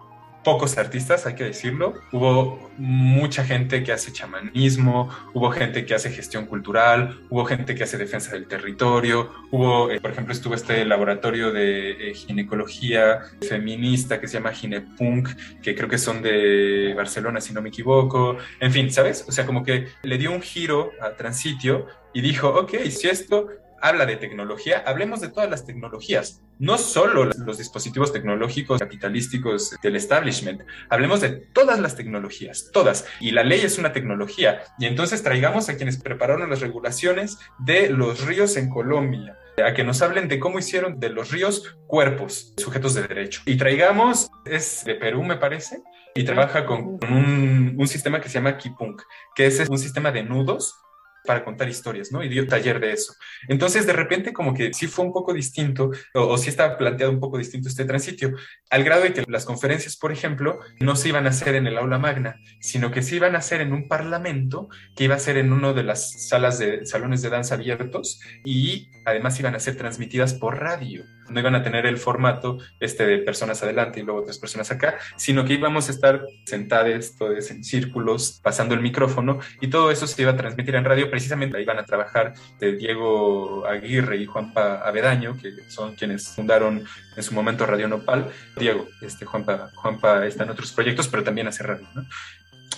[0.44, 1.94] pocos artistas, hay que decirlo.
[2.12, 7.84] Hubo mucha gente que hace chamanismo, hubo gente que hace gestión cultural, hubo gente que
[7.84, 14.20] hace defensa del territorio, hubo, eh, por ejemplo, estuvo este laboratorio de eh, ginecología feminista
[14.20, 15.28] que se llama Ginepunk,
[15.62, 18.36] que creo que son de Barcelona, si no me equivoco.
[18.60, 19.24] En fin, ¿sabes?
[19.28, 23.48] O sea, como que le dio un giro a Transitio y dijo, ok, si esto
[23.82, 29.96] habla de tecnología, hablemos de todas las tecnologías, no solo los dispositivos tecnológicos capitalísticos del
[29.96, 33.04] establishment, hablemos de todas las tecnologías, todas.
[33.20, 34.62] Y la ley es una tecnología.
[34.78, 39.82] Y entonces traigamos a quienes prepararon las regulaciones de los ríos en Colombia, a que
[39.82, 43.42] nos hablen de cómo hicieron de los ríos cuerpos, sujetos de derecho.
[43.44, 45.82] Y traigamos, es de Perú me parece,
[46.14, 49.02] y trabaja con, un sistema que se llama Kipunk,
[49.34, 50.76] que es un sistema de nudos
[51.24, 52.22] para contar historias, ¿no?
[52.22, 53.14] Y dio taller de eso.
[53.48, 57.12] Entonces, de repente, como que sí fue un poco distinto, o, o sí estaba planteado
[57.12, 58.34] un poco distinto este transitio,
[58.70, 61.78] al grado de que las conferencias, por ejemplo, no se iban a hacer en el
[61.78, 65.36] aula magna, sino que se iban a hacer en un parlamento, que iba a ser
[65.36, 69.76] en uno de las salas de salones de danza abiertos, y además iban a ser
[69.76, 71.04] transmitidas por radio.
[71.32, 74.98] No iban a tener el formato este de personas adelante y luego otras personas acá,
[75.16, 80.06] sino que íbamos a estar sentados todos en círculos, pasando el micrófono, y todo eso
[80.06, 81.10] se iba a transmitir en radio.
[81.10, 86.84] Precisamente ahí van a trabajar de Diego Aguirre y Juanpa Avedaño, que son quienes fundaron
[87.16, 88.30] en su momento Radio Nopal.
[88.56, 92.04] Diego, este, Juanpa, Juanpa está en otros proyectos, pero también hace radio, ¿no?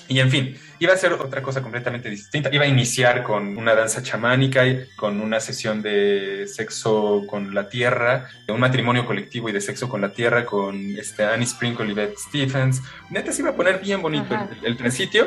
[0.08, 2.50] Y en fin, iba a ser otra cosa completamente distinta.
[2.52, 7.68] Iba a iniciar con una danza chamánica, y con una sesión de sexo con la
[7.68, 11.90] tierra, de un matrimonio colectivo y de sexo con la tierra con este, Annie Sprinkle
[11.90, 12.82] y Beth Stephens.
[13.10, 14.48] Neta se iba a poner bien bonito Ajá.
[14.60, 15.26] el, el transitio.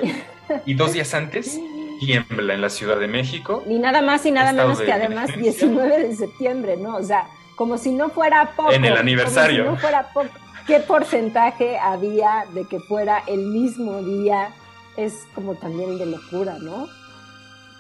[0.66, 1.60] Y dos días antes,
[2.00, 3.64] tiembla en la Ciudad de México.
[3.68, 5.68] Ni nada más y nada menos que además emergencia.
[5.68, 6.96] 19 de septiembre, ¿no?
[6.96, 8.72] O sea, como si no fuera poco.
[8.72, 9.66] En el aniversario.
[9.66, 10.30] Como si no fuera poco.
[10.68, 14.50] ¿Qué porcentaje había de que fuera el mismo día?
[14.98, 16.88] Es como también de locura, ¿no?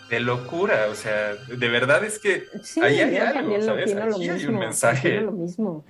[0.09, 3.93] De locura, o sea, de verdad es que Sí, Ahí hay algo, también lo ¿sabes?
[3.93, 5.22] lo Aquí hay un mensaje.
[5.22, 5.84] lo mismo,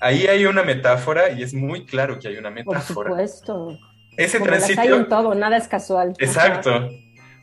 [0.00, 3.10] ahí hay una metáfora y es muy claro que hay una por metáfora.
[3.10, 3.78] supuesto.
[4.16, 6.08] Ese Como las hay transitio en todo, nada es casual.
[6.10, 6.16] Ajá.
[6.24, 6.88] Exacto.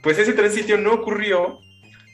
[0.04, 1.60] Pues ese transitio no ocurrió,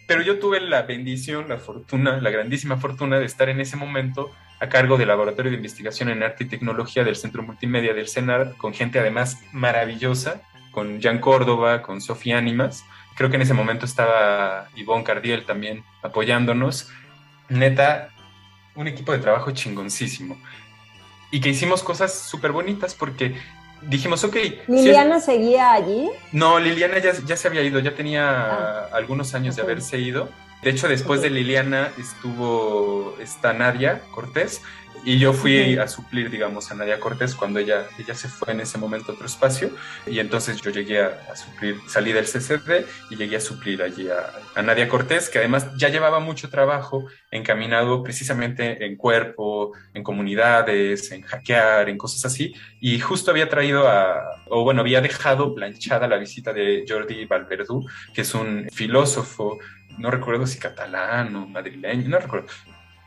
[0.07, 4.31] pero yo tuve la bendición, la fortuna, la grandísima fortuna de estar en ese momento
[4.59, 8.55] a cargo del Laboratorio de Investigación en Arte y Tecnología del Centro Multimedia del CENAR,
[8.57, 10.41] con gente además maravillosa,
[10.71, 12.83] con Jan Córdoba, con Sofía Ánimas.
[13.15, 16.89] Creo que en ese momento estaba Ivonne Cardiel también apoyándonos.
[17.49, 18.09] Neta,
[18.75, 20.37] un equipo de trabajo chingoncísimo.
[21.31, 23.35] Y que hicimos cosas súper bonitas porque
[23.81, 26.09] dijimos, ok, si es- ¿Liliana seguía allí?
[26.31, 30.29] no, Liliana ya, ya se había ido, ya tenía Ah, algunos años de haberse ido.
[30.63, 34.61] De hecho, después de Liliana estuvo esta Nadia Cortés
[35.03, 38.61] y yo fui a suplir, digamos, a Nadia Cortés cuando ella, ella se fue en
[38.61, 39.69] ese momento a otro espacio
[40.05, 44.09] y entonces yo llegué a, a suplir, salí del CCD y llegué a suplir allí
[44.09, 50.03] a, a Nadia Cortés, que además ya llevaba mucho trabajo encaminado precisamente en cuerpo, en
[50.03, 55.53] comunidades, en hackear, en cosas así, y justo había traído a, o bueno, había dejado
[55.55, 59.59] planchada la visita de Jordi Valverdú, que es un filósofo,
[59.97, 62.47] no recuerdo si catalán o madrileño, no recuerdo.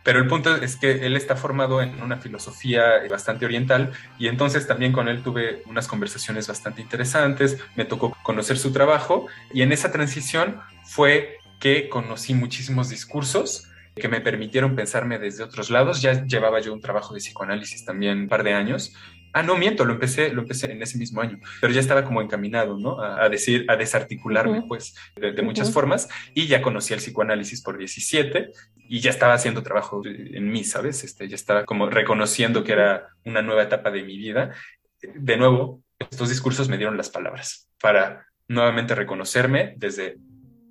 [0.03, 4.67] Pero el punto es que él está formado en una filosofía bastante oriental y entonces
[4.67, 9.73] también con él tuve unas conversaciones bastante interesantes, me tocó conocer su trabajo y en
[9.73, 16.01] esa transición fue que conocí muchísimos discursos que me permitieron pensarme desde otros lados.
[16.01, 18.95] Ya llevaba yo un trabajo de psicoanálisis también un par de años.
[19.33, 22.21] Ah, no, miento, lo empecé, lo empecé en ese mismo año, pero ya estaba como
[22.21, 23.01] encaminado, ¿no?
[23.01, 26.09] A, decir, a desarticularme, pues, de, muchas formas.
[26.35, 28.51] Y ya conocí el psicoanálisis por 17
[28.89, 31.05] y ya estaba haciendo trabajo en mí, ¿sabes?
[31.05, 34.55] Este, ya estaba como reconociendo que era una nueva etapa de mi vida.
[35.01, 40.17] De nuevo, estos discursos me dieron las palabras para nuevamente reconocerme desde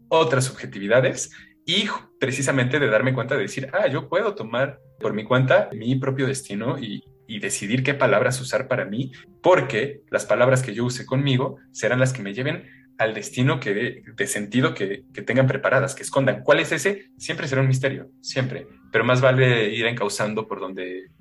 [0.09, 1.31] otras subjetividades
[1.65, 1.87] y
[2.19, 6.27] precisamente de darme cuenta de decir, ah, yo puedo tomar por mi cuenta mi propio
[6.27, 7.03] destino y,
[7.37, 9.11] decidir qué palabras usar para mí,
[9.43, 12.67] porque las palabras que yo use conmigo serán las que me lleven
[12.97, 16.41] al destino que de, sentido que, que, tengan preparadas, que escondan.
[16.41, 17.11] ¿Cuál es ese?
[17.17, 18.65] Siempre será un misterio, siempre.
[18.91, 21.11] Pero más vale ir encauzando por donde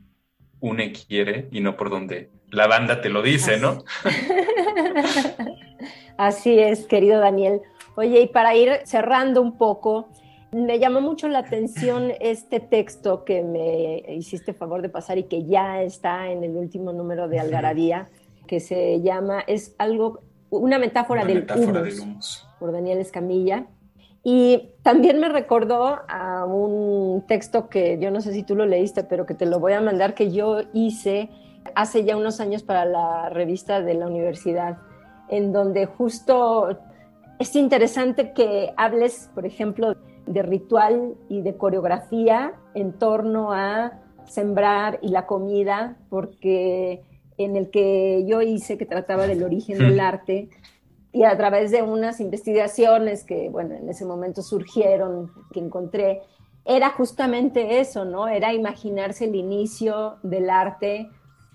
[0.61, 3.85] une quiere y no por donde la banda te lo dice, ¿no?
[6.19, 7.61] Así es, querido Daniel.
[7.95, 10.09] Oye, y para ir cerrando un poco,
[10.53, 15.45] me llamó mucho la atención este texto que me hiciste favor de pasar y que
[15.45, 18.09] ya está en el último número de Algarabía,
[18.47, 20.21] que se llama, es algo,
[20.51, 23.67] una metáfora, del, humus, por Daniel Escamilla.
[24.25, 29.05] Y también me recordó a un texto que yo no sé si tú lo leíste,
[29.05, 31.31] pero que te lo voy a mandar, que yo hice
[31.75, 34.79] hace ya unos años para la revista de la universidad,
[35.29, 36.79] en donde justo
[37.39, 39.95] es interesante que hables, por ejemplo,
[40.29, 47.03] de ritual y de coreografía en torno a sembrar y la comida, porque
[47.39, 50.51] en el que yo hice, que trataba del origen del arte,
[51.13, 56.23] y a través de unas investigaciones que, bueno, en ese momento surgieron, que encontré,
[56.65, 58.29] era justamente eso, ¿no?
[58.29, 61.09] Era imaginarse el inicio del arte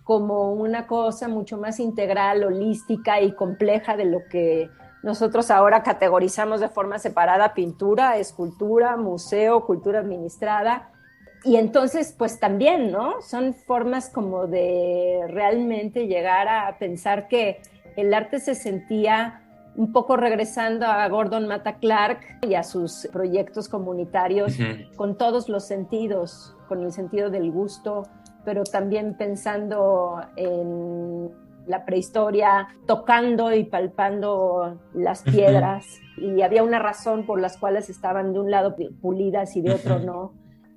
[0.04, 4.70] como una cosa mucho más integral, holística y compleja de lo que
[5.04, 10.90] nosotros ahora categorizamos de forma separada pintura, escultura, museo, cultura administrada.
[11.44, 13.22] Y entonces, pues también, ¿no?
[13.22, 17.62] Son formas como de realmente llegar a pensar que
[17.98, 19.42] el arte se sentía
[19.76, 24.58] un poco regresando a Gordon Mata Clark y a sus proyectos comunitarios
[24.96, 28.04] con todos los sentidos, con el sentido del gusto,
[28.46, 31.32] pero también pensando en
[31.68, 38.34] la prehistoria, tocando y palpando las piedras, y había una razón por las cuales estaban
[38.34, 40.34] de un lado pulidas y de otro no.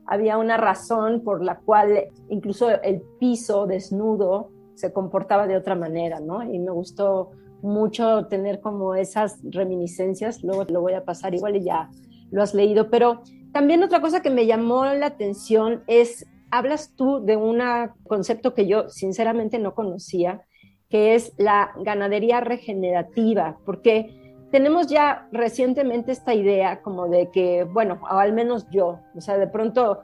[0.06, 6.20] Había una razón por la cual incluso el piso desnudo se comportaba de otra manera,
[6.20, 6.42] ¿no?
[6.42, 7.32] Y me gustó
[7.62, 11.90] mucho tener como esas reminiscencias, luego lo voy a pasar igual y ya
[12.30, 13.22] lo has leído, pero
[13.52, 17.60] también otra cosa que me llamó la atención es, hablas tú de un
[18.06, 20.42] concepto que yo sinceramente no conocía,
[20.88, 24.10] que es la ganadería regenerativa, porque
[24.50, 29.36] tenemos ya recientemente esta idea como de que, bueno, o al menos yo, o sea,
[29.38, 30.02] de pronto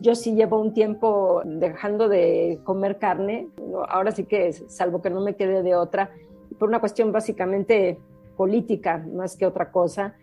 [0.00, 3.48] yo sí llevo un tiempo dejando de comer carne,
[3.88, 6.10] ahora sí que, salvo que no me quede de otra,
[6.58, 7.98] por una cuestión básicamente
[8.36, 10.14] política más que otra cosa,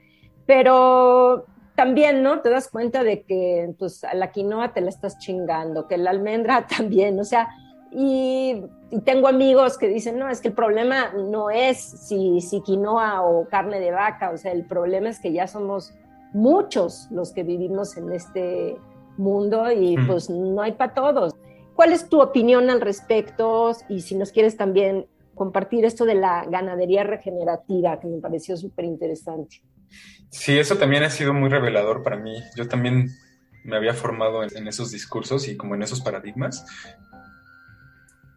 [0.46, 2.42] pero también, ¿no?
[2.42, 6.12] Te das cuenta de que pues, a la quinoa te la estás chingando, que la
[6.12, 7.50] almendra también, o sea,
[7.96, 8.64] y,
[9.06, 13.48] tengo amigos que dicen, no, es que el problema no es si, si quinoa o
[13.48, 15.94] carne de vaca, o sea, el problema es que ya somos
[16.32, 18.78] muchos los que vivimos en este
[19.18, 21.34] mundo y pues no hay para todos.
[21.76, 23.76] ¿Cuál es tu opinión al respecto?
[23.90, 28.86] Y si nos quieres también compartir esto de la ganadería regenerativa, que me pareció súper
[28.86, 29.62] interesante.
[30.30, 32.36] Sí, eso también ha sido muy revelador para mí.
[32.56, 33.10] Yo también
[33.64, 36.66] me había formado en, esos discursos y como en esos paradigmas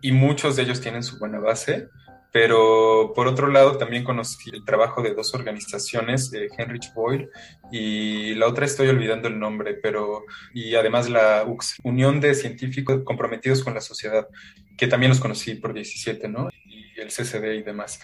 [0.01, 1.89] y muchos de ellos tienen su buena base,
[2.33, 7.31] pero por otro lado también conocí el trabajo de dos organizaciones, de Heinrich Boyle
[7.73, 13.03] y la otra estoy olvidando el nombre, pero y además la UX, Unión de Científicos
[13.05, 14.29] Comprometidos con la Sociedad,
[14.77, 16.51] que también los conocí por 17, ¿no?
[16.67, 18.01] Y el CCD y demás.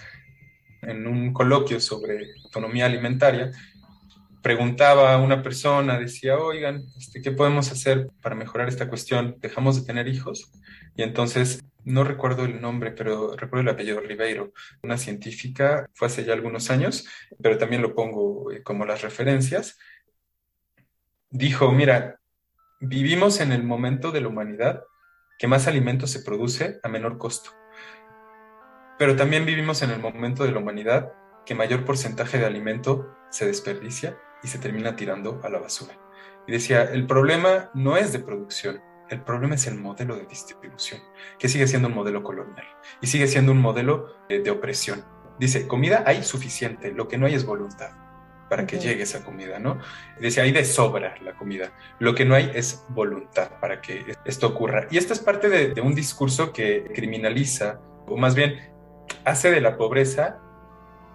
[0.80, 3.51] En un coloquio sobre autonomía alimentaria,
[4.43, 9.36] preguntaba a una persona, decía, oigan, este, ¿qué podemos hacer para mejorar esta cuestión?
[9.38, 10.53] ¿Dejamos de tener hijos?
[10.97, 16.24] Y entonces no recuerdo el nombre, pero recuerdo el apellido Ribeiro, una científica, fue hace
[16.24, 17.07] ya algunos años,
[17.40, 19.78] pero también lo pongo eh, como las referencias,
[21.30, 22.20] dijo, mira,
[22.80, 24.82] vivimos en el momento de la humanidad
[25.38, 27.51] que más alimento se produce a menor costo,
[28.99, 31.12] pero también vivimos en el momento de la humanidad
[31.47, 35.95] que mayor porcentaje de alimento se desperdicia y se termina tirando a la basura.
[36.47, 41.01] Y decía, el problema no es de producción, el problema es el modelo de distribución,
[41.38, 42.66] que sigue siendo un modelo colonial
[43.01, 45.05] y sigue siendo un modelo de, opresión.
[45.38, 47.90] Dice, comida hay suficiente, lo que no hay es voluntad.
[48.49, 49.78] para que llegue esa comida, ¿no?
[50.20, 51.72] Dice, hay de sobra la comida.
[51.99, 54.86] Lo que no hay es voluntad para que esto ocurra.
[54.90, 58.72] Y esto es parte de, de un discurso que criminaliza, o más bien
[59.24, 60.38] hace de la pobreza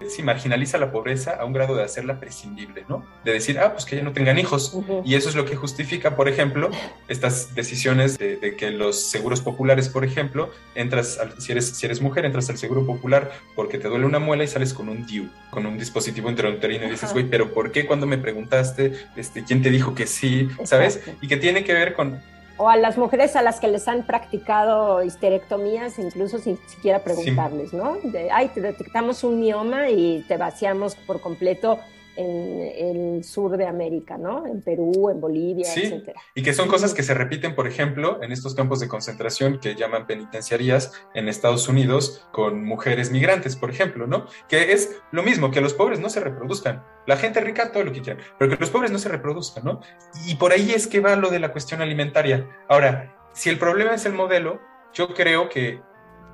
[0.08, 3.06] si marginaliza la pobreza a un grado de hacerla prescindible, ¿no?
[3.24, 4.78] De decir, ah, pues que ya no tengan hijos.
[5.04, 6.70] Y eso es lo que justifica, por ejemplo,
[7.08, 12.26] estas decisiones de, que los seguros populares, por ejemplo, entras, si, eres, si eres mujer,
[12.26, 15.66] entras al seguro popular porque te duele una muela y sales con un DIU, con
[15.66, 19.70] un dispositivo intrauterino y dices, güey, pero ¿por qué cuando me preguntaste, este, quién te
[19.70, 21.02] dijo que sí, ¿sabes?
[21.22, 22.22] Y que tiene que ver con
[22.58, 27.74] o a las mujeres a las que les han practicado histerectomías, incluso sin siquiera preguntarles,
[27.74, 27.98] ¿no?
[28.04, 31.80] De, ay, te detectamos un mioma y te vaciamos por completo
[32.18, 34.46] en el sur de América, ¿no?
[34.46, 35.82] En Perú, en Bolivia, sí.
[35.84, 36.20] etcétera.
[36.34, 39.76] Y que son cosas que se repiten, por ejemplo, en estos campos de concentración que
[39.76, 44.26] llaman penitenciarías en Estados Unidos con mujeres migrantes, por ejemplo, ¿no?
[44.50, 46.84] Que es lo mismo, que los pobres no se reproduzcan.
[47.06, 49.82] La gente rica, todo lo que quieran, pero que los pobres no se reproduzcan, ¿no?
[50.26, 52.50] Y por ahí es que va lo de la cuestión alimentaria.
[52.68, 54.60] Ahora, si el problema es el modelo,
[54.94, 55.80] yo creo que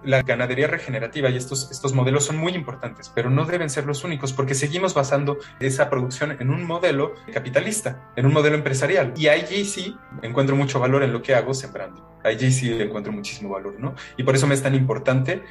[0.05, 4.03] la ganadería regenerativa y estos, estos modelos son muy importantes, pero no deben ser los
[4.03, 9.13] únicos porque seguimos basando esa producción en un modelo capitalista, en un modelo empresarial.
[9.15, 12.17] Y allí sí encuentro mucho valor en lo que hago sembrando.
[12.23, 13.95] Allí sí encuentro muchísimo valor, ¿no?
[14.17, 15.43] Y por eso me es tan importante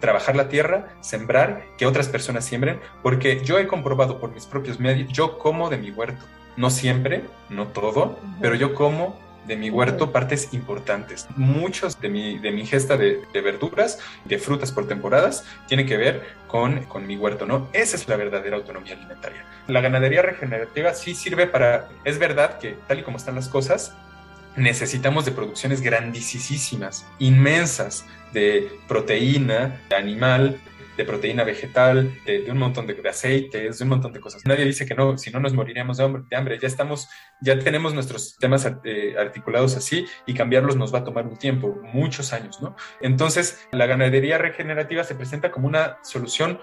[0.00, 4.80] trabajar la tierra, sembrar, que otras personas siembren, porque yo he comprobado por mis propios
[4.80, 6.24] medios, yo como de mi huerto.
[6.56, 11.26] No siempre, no todo, pero yo como de mi huerto partes importantes.
[11.36, 15.96] Muchos de mi, de mi ingesta de, de, verduras, de frutas por temporadas, tiene que
[15.96, 17.68] ver con, con mi huerto, ¿no?
[17.72, 19.44] Esa es la verdadera autonomía alimentaria.
[19.68, 23.94] La ganadería regenerativa sí sirve para, es verdad que tal y como están las cosas,
[24.56, 30.58] necesitamos de producciones grandísimas, inmensas, de proteína animal,
[30.96, 34.44] de proteína vegetal, de, un montón de, aceites, de un montón de cosas.
[34.44, 37.08] Nadie dice que no, si no nos moriríamos de hambre, Ya estamos,
[37.40, 41.78] ya tenemos nuestros temas eh, articulados así y cambiarlos nos va a tomar un tiempo,
[41.92, 42.76] muchos años, ¿no?
[43.00, 46.58] Entonces, la ganadería regenerativa se presenta como una solución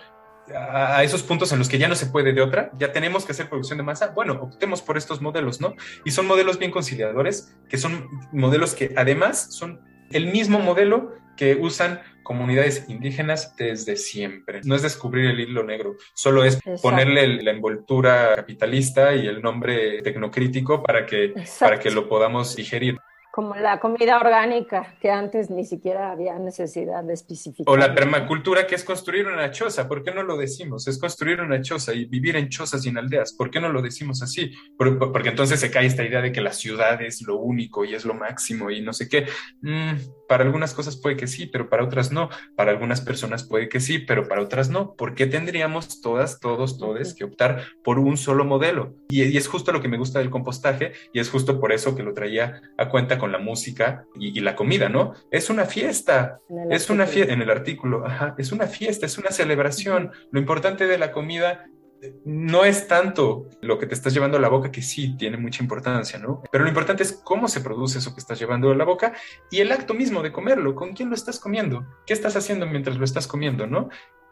[0.54, 3.32] a esos puntos en los que ya no se puede de otra, ya tenemos que
[3.32, 5.76] hacer producción de masa, bueno, optemos por estos modelos, ¿no?
[6.04, 9.80] Y son modelos bien conciliadores, que son modelos que además son
[10.14, 14.62] el mismo modelo que usan comunidades indígenas desde siempre.
[14.64, 20.02] No es descubrir el hilo negro, solo es ponerle la envoltura capitalista y el nombre
[20.02, 22.98] tecnocrítico para que, para que lo podamos digerir
[23.34, 27.74] como la comida orgánica, que antes ni siquiera había necesidad de especificar.
[27.74, 30.88] O la permacultura, que es construir una choza, ¿por qué no lo decimos?
[30.88, 33.82] Es construir una choza y vivir en chozas y en aldeas, ¿por qué no lo
[33.82, 34.52] decimos así?
[34.78, 38.06] Porque entonces se cae esta idea de que la ciudad es lo único y es
[38.06, 39.26] lo máximo y no sé qué.
[39.62, 39.94] Mm,
[40.30, 42.30] para algunas cosas puede que sí, pero para otras no.
[42.56, 44.94] Para algunas personas puede que sí, pero para otras no.
[44.94, 48.94] ¿Por qué tendríamos todas, todos, todes que optar por un solo modelo?
[49.10, 51.96] Y, y es justo lo que me gusta del compostaje y es justo por eso
[51.96, 55.14] que lo traía a cuenta con la música y, la comida, ¿no?
[55.32, 59.32] Es una fiesta, es una fiesta, en el artículo, ajá, es una fiesta, es una
[59.32, 60.12] celebración.
[60.32, 61.66] Lo importante de la comida
[62.02, 65.38] eh, no es tanto lo que te estás llevando a la boca, que sí tiene
[65.38, 66.44] mucha importancia, ¿no?
[66.52, 69.14] Pero lo importante es cómo se produce eso que estás llevando a la boca
[69.50, 72.98] y el acto mismo de comerlo, con quién lo estás comiendo, qué estás haciendo mientras
[72.98, 73.88] lo estás comiendo, ¿no?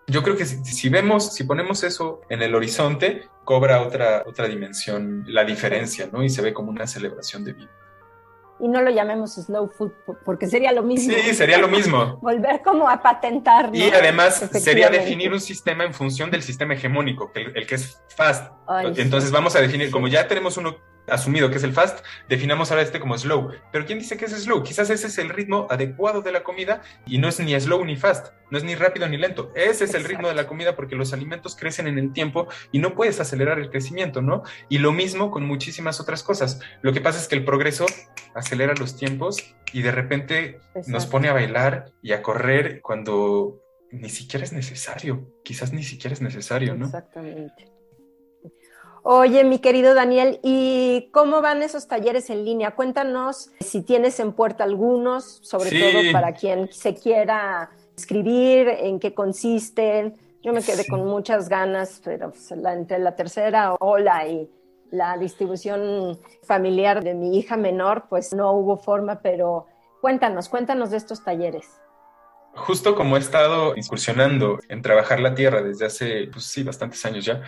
[0.08, 4.50] Yo creo que si, si vemos, si ponemos eso en el horizonte, cobra otra, otra
[4.50, 6.26] dimensión la diferencia, ¿no?
[6.26, 7.72] Y se ve como una celebración de vida
[8.62, 9.92] y no lo llamemos slow food
[10.24, 11.14] porque sería lo mismo.
[11.14, 12.18] Sí, sería lo mismo.
[12.22, 13.70] Volver como a patentar.
[13.74, 18.02] Y además sería definir un sistema en función del sistema hegemónico, el, el que es
[18.16, 18.52] fast.
[18.96, 20.78] Entonces vamos a definir, como ya tenemos uno
[21.08, 23.52] asumido que es el fast, definamos ahora este como slow.
[23.72, 24.64] Pero ¿quién dice que es slow?
[24.64, 27.96] Quizás ese es el ritmo adecuado de la comida y no es ni slow ni
[27.96, 29.52] fast, no es ni rápido ni lento.
[29.56, 32.80] Ese es el ritmo de la comida porque los alimentos crecen en el tiempo y
[32.80, 34.44] no puedes acelerar el crecimiento, ¿no?
[34.70, 36.60] Y lo mismo con muchísimas otras cosas.
[36.82, 37.86] Lo que pasa es que el progreso
[38.36, 39.38] acelera los tiempos
[39.74, 45.28] y de repente nos pone a bailar y a correr cuando ni siquiera es necesario,
[45.44, 46.86] quizás ni siquiera es necesario, ¿no?
[46.86, 47.71] Exactamente.
[49.04, 52.76] Oye, mi querido Daniel, ¿y cómo van esos talleres en línea?
[52.76, 59.16] Cuéntanos si tienes en puerta algunos, sobre todo para quien se quiera escribir, en qué
[59.16, 60.16] consisten.
[60.44, 64.48] Yo me quedé con muchas ganas, pero pues, entre la tercera ola y
[64.92, 69.66] la distribución familiar de mi hija menor, pues no hubo forma, pero
[70.00, 71.66] cuéntanos, cuéntanos de estos talleres.
[72.54, 77.24] Justo como he estado incursionando en trabajar la tierra desde hace, pues sí, bastantes años
[77.24, 77.42] ya,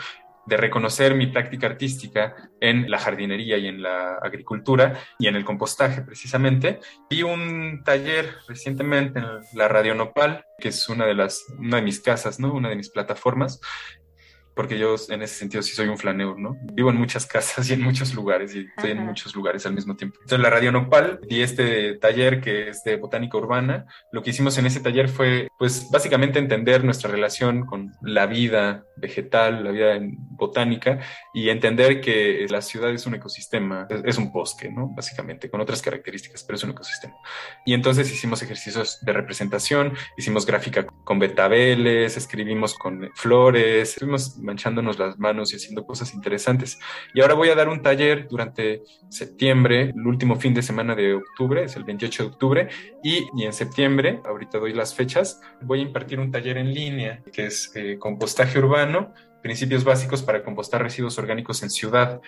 [0.45, 5.45] de reconocer mi práctica artística en la jardinería y en la agricultura y en el
[5.45, 6.79] compostaje precisamente.
[7.09, 11.83] Vi un taller recientemente en la Radio Nopal, que es una de las una de
[11.83, 12.53] mis casas, ¿no?
[12.53, 13.59] Una de mis plataformas
[14.55, 16.57] porque yo en ese sentido sí soy un flaneur, ¿no?
[16.73, 19.07] Vivo en muchas casas y en muchos lugares y estoy en Ajá.
[19.07, 20.17] muchos lugares al mismo tiempo.
[20.21, 24.57] Entonces la Radio Nopal y este taller que es de botánica urbana, lo que hicimos
[24.57, 29.95] en ese taller fue pues básicamente entender nuestra relación con la vida vegetal, la vida
[29.95, 30.99] en botánica
[31.33, 34.89] y entender que la ciudad es un ecosistema, es, un bosque, ¿no?
[34.89, 37.15] Básicamente, con otras características, pero es un ecosistema.
[37.65, 44.99] Y entonces hicimos ejercicios de representación, hicimos gráfica con betabeles, escribimos con flores, estuvimos manchándonos
[44.99, 46.79] las manos y haciendo cosas interesantes.
[47.13, 51.13] Y ahora voy a dar un taller durante septiembre, el último fin de semana de
[51.13, 52.69] octubre, es el 28 de octubre,
[53.03, 57.23] y, y en septiembre, ahorita doy las fechas, voy a impartir un taller en línea
[57.31, 59.13] que es eh, compostaje urbano,
[59.43, 62.21] principios básicos para compostar residuos orgánicos en ciudad.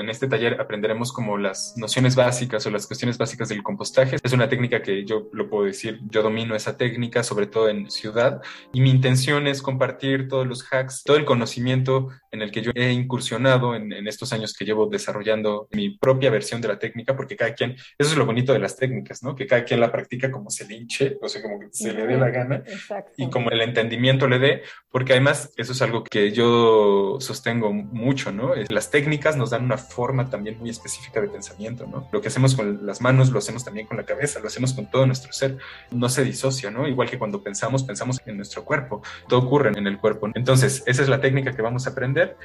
[0.00, 4.16] En este taller aprenderemos como las nociones básicas o las cuestiones básicas del compostaje.
[4.22, 7.90] Es una técnica que yo lo puedo decir, yo domino esa técnica, sobre todo en
[7.90, 8.40] ciudad,
[8.72, 12.72] y mi intención es compartir todos los hacks, todo el conocimiento en el que yo
[12.74, 17.16] he incursionado en, en estos años que llevo desarrollando mi propia versión de la técnica,
[17.16, 19.34] porque cada quien, eso es lo bonito de las técnicas, ¿no?
[19.34, 22.06] Que cada quien la practica como se le hinche, o sea, como que se le
[22.06, 23.12] dé la gana Exacto.
[23.16, 28.32] y como el entendimiento le dé, porque además eso es algo que yo sostengo mucho,
[28.32, 28.52] ¿no?
[28.68, 32.08] Las técnicas nos dan una forma también muy específica de pensamiento, ¿no?
[32.12, 34.90] Lo que hacemos con las manos lo hacemos también con la cabeza, lo hacemos con
[34.90, 35.58] todo nuestro ser,
[35.90, 36.88] no se disocia, ¿no?
[36.88, 40.28] Igual que cuando pensamos, pensamos en nuestro cuerpo, todo ocurre en el cuerpo.
[40.34, 42.36] Entonces, esa es la técnica que vamos a aprender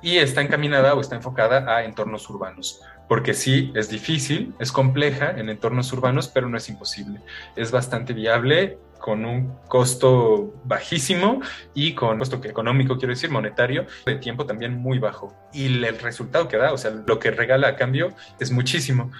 [0.00, 5.30] y está encaminada o está enfocada a entornos urbanos, porque sí, es difícil, es compleja
[5.30, 7.20] en entornos urbanos, pero no es imposible.
[7.56, 11.40] Es bastante viable con un costo bajísimo
[11.74, 15.34] y con costo económico, quiero decir, monetario, de tiempo también muy bajo.
[15.52, 19.10] Y el resultado que da, o sea, lo que regala a cambio es muchísimo.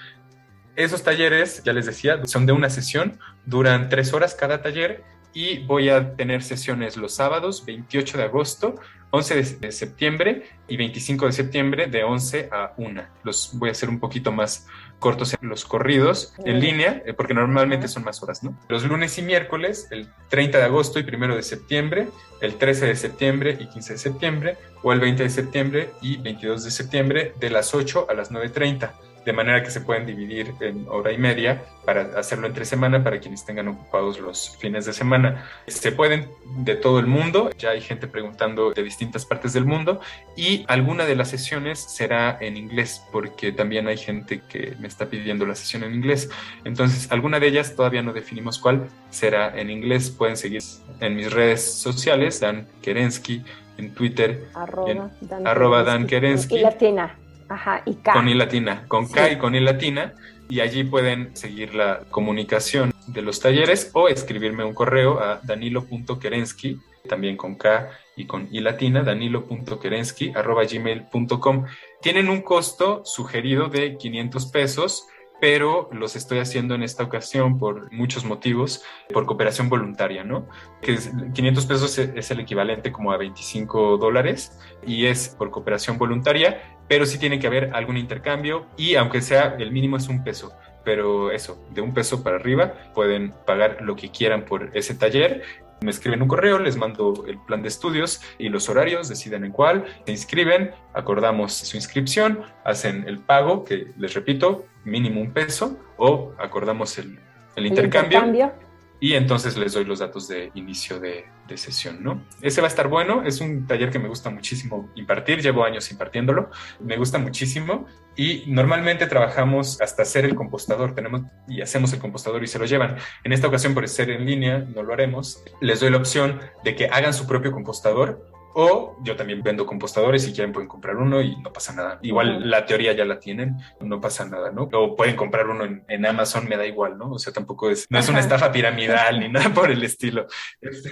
[0.77, 5.03] Esos talleres, ya les decía, son de una sesión, duran tres horas cada taller
[5.35, 8.75] y voy a tener sesiones los sábados, 28 de agosto,
[9.11, 13.03] 11 de, de septiembre y 25 de septiembre de 11 a 1.
[13.25, 14.67] Los voy a hacer un poquito más
[14.99, 18.59] cortos los corridos en línea, eh, porque normalmente son más horas, ¿no?
[18.69, 22.09] Los lunes y miércoles, el 30 de agosto y 1 de septiembre,
[22.41, 26.65] el 13 de septiembre y 15 de septiembre, o el 20 de septiembre y 22
[26.65, 28.93] de septiembre, de las 8 a las 9.30
[29.29, 33.21] de manera que se pueden dividir en hora y media para hacerlo entre semana para
[33.21, 35.45] quienes tengan ocupados los fines de semana.
[35.67, 36.31] Se pueden
[36.65, 40.01] de todo el mundo, ya hay gente preguntando de distintas partes del mundo
[40.35, 45.11] y alguna de las sesiones será en inglés porque también hay gente que me está
[45.11, 46.31] pidiendo la sesión en inglés.
[46.65, 50.09] Entonces, alguna de ellas todavía no definimos cuál será en inglés.
[50.09, 50.63] Pueden seguir
[51.01, 53.45] en mis redes sociales, Dan Kerensky,
[53.77, 55.11] en Twitter, Arroba.
[55.21, 56.57] Dan Arroba Dan Kerensky.
[56.57, 57.15] Y latina.
[57.49, 58.13] Ajá, y K.
[58.13, 60.15] con I latina, con K y con I latina,
[60.49, 66.79] y allí pueden seguir la comunicación de los talleres o escribirme un correo a danilo.kerensky,
[67.09, 71.65] también con K y con I latina, danilo.kerensky, arroba gmail.com.
[72.03, 75.07] Tienen un costo sugerido de 500 pesos,
[75.41, 78.83] pero los estoy haciendo en esta ocasión por muchos motivos,
[79.13, 80.47] por cooperación voluntaria, ¿no?
[80.83, 85.51] Que es- 500 pesos es- es el equivalente como a 25 dólares y es por
[85.51, 90.09] cooperación voluntaria, pero sí tiene que haber algún intercambio y aunque sea el mínimo es
[90.09, 90.53] un peso,
[90.85, 95.43] pero eso, de un peso para arriba pueden pagar lo que quieran por ese taller.
[95.81, 99.53] Me escriben un correo, les mando el plan de estudios y los horarios, deciden en
[99.53, 105.79] cuál, se inscriben, acordamos su inscripción, hacen el pago, que les repito, mínimo un peso,
[105.97, 107.19] o acordamos el,
[107.57, 108.68] el El intercambio, intercambio.
[109.01, 111.25] Y entonces les doy los datos de inicio de,
[111.55, 112.23] sesión, ¿no?
[112.43, 115.91] Ese va a estar bueno, es un taller que me gusta muchísimo impartir, llevo años
[115.91, 117.87] impartiéndolo, me gusta muchísimo
[118.17, 122.67] y normalmente trabajamos hasta hacer el compostador, tenemos y hacemos el compostador y se lo
[122.67, 122.97] llevan.
[123.25, 125.43] En esta ocasión, por ser en línea, no lo haremos.
[125.63, 128.31] Les doy la opción de que hagan su propio compostador
[128.61, 132.01] o yo también vendo compostadores si quieren pueden comprar uno y no pasa nada.
[132.03, 134.69] Igual la teoría ya la tienen, no pasa nada, ¿no?
[134.73, 137.13] O pueden comprar uno en, en Amazon, me da igual, ¿no?
[137.13, 140.27] O sea, tampoco es, no es una estafa piramidal ni nada por el estilo.
[140.61, 140.83] Es,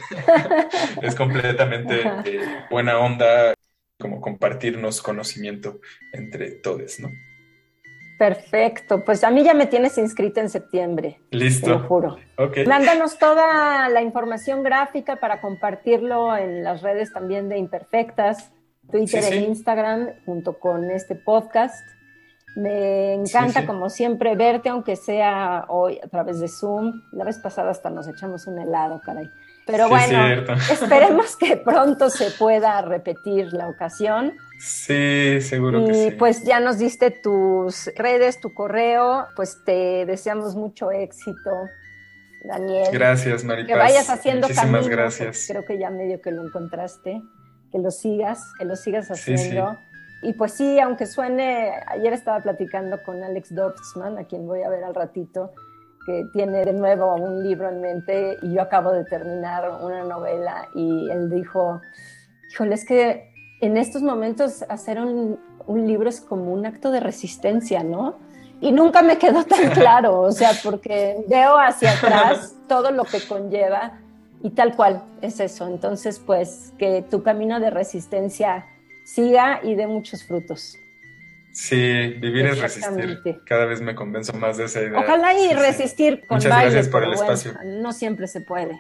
[1.03, 3.53] es completamente eh, buena onda,
[3.99, 5.81] como compartirnos conocimiento
[6.13, 7.11] entre todos, ¿no?
[8.19, 9.05] Perfecto.
[9.05, 11.79] Pues a mí ya me tienes inscrita en septiembre, te lo Listo.
[11.81, 12.17] juro.
[12.39, 12.59] Ok.
[12.67, 18.53] Mándanos toda la información gráfica para compartirlo en las redes también de Imperfectas,
[18.91, 19.41] Twitter Sí, e.
[19.43, 21.75] Instagram, junto con este podcast.
[22.57, 23.67] Me encanta, sí.
[23.67, 27.03] como siempre, verte, aunque sea hoy a través de Zoom.
[27.13, 29.29] La vez pasada hasta nos echamos un helado, caray.
[29.67, 30.19] Pero bueno,
[30.71, 34.33] esperemos que pronto se pueda repetir la ocasión.
[34.59, 36.17] Sí, seguro que Y sí.
[36.17, 41.51] pues ya nos diste tus redes, tu correo, pues te deseamos mucho éxito,
[42.45, 42.89] Daniel.
[42.93, 43.69] Gracias, Maripaz.
[43.69, 45.47] que vayas haciendo Muchísimas camino, gracias.
[45.49, 47.21] Creo que ya medio que lo encontraste,
[47.71, 49.77] que lo sigas, que lo sigas haciendo.
[50.23, 54.71] Y pues sí, aunque suene, ayer estaba platicando con Alex Dorfman, a quien voy a
[54.71, 55.53] ver al ratito,
[56.07, 60.69] que tiene de nuevo un libro en mente y yo acabo de terminar una novela
[60.75, 61.83] y él dijo,
[62.51, 67.01] híjole, es que en estos momentos hacer un, un libro es como un acto de
[67.01, 68.19] resistencia, ¿no?
[68.61, 73.21] Y nunca me quedó tan claro, o sea, porque veo hacia atrás todo lo que
[73.27, 73.99] conlleva
[74.43, 75.67] y tal cual es eso.
[75.67, 78.67] Entonces, pues que tu camino de resistencia
[79.05, 80.77] siga y dé muchos frutos.
[81.53, 81.77] Sí,
[82.21, 83.41] vivir es resistir.
[83.47, 85.01] Cada vez me convenzo más de esa idea.
[85.01, 87.55] Ojalá y resistir con Muchas gracias por el espacio.
[87.65, 88.79] No siempre se puede.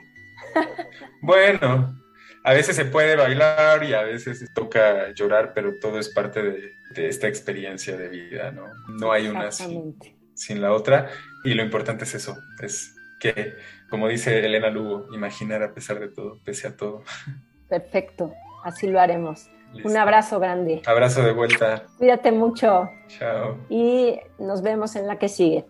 [1.22, 1.98] bueno,
[2.46, 7.08] a veces se puede bailar y a veces toca llorar, pero todo es parte de,
[7.08, 8.68] esta experiencia de vida, ¿no?
[8.88, 9.98] No hay una sin,
[10.32, 11.10] sin, la otra
[11.42, 13.54] y lo importante es eso, es que,
[13.90, 17.02] como dice Elena Lugo, imaginar a pesar de todo, pese a todo.
[17.68, 18.32] Perfecto,
[18.62, 19.50] así lo haremos.
[19.84, 20.82] Un abrazo grande.
[20.86, 21.82] Abrazo de vuelta.
[21.98, 22.88] Cuídate mucho.
[23.08, 23.58] Chao.
[23.68, 25.66] Y nos vemos en la que sigue.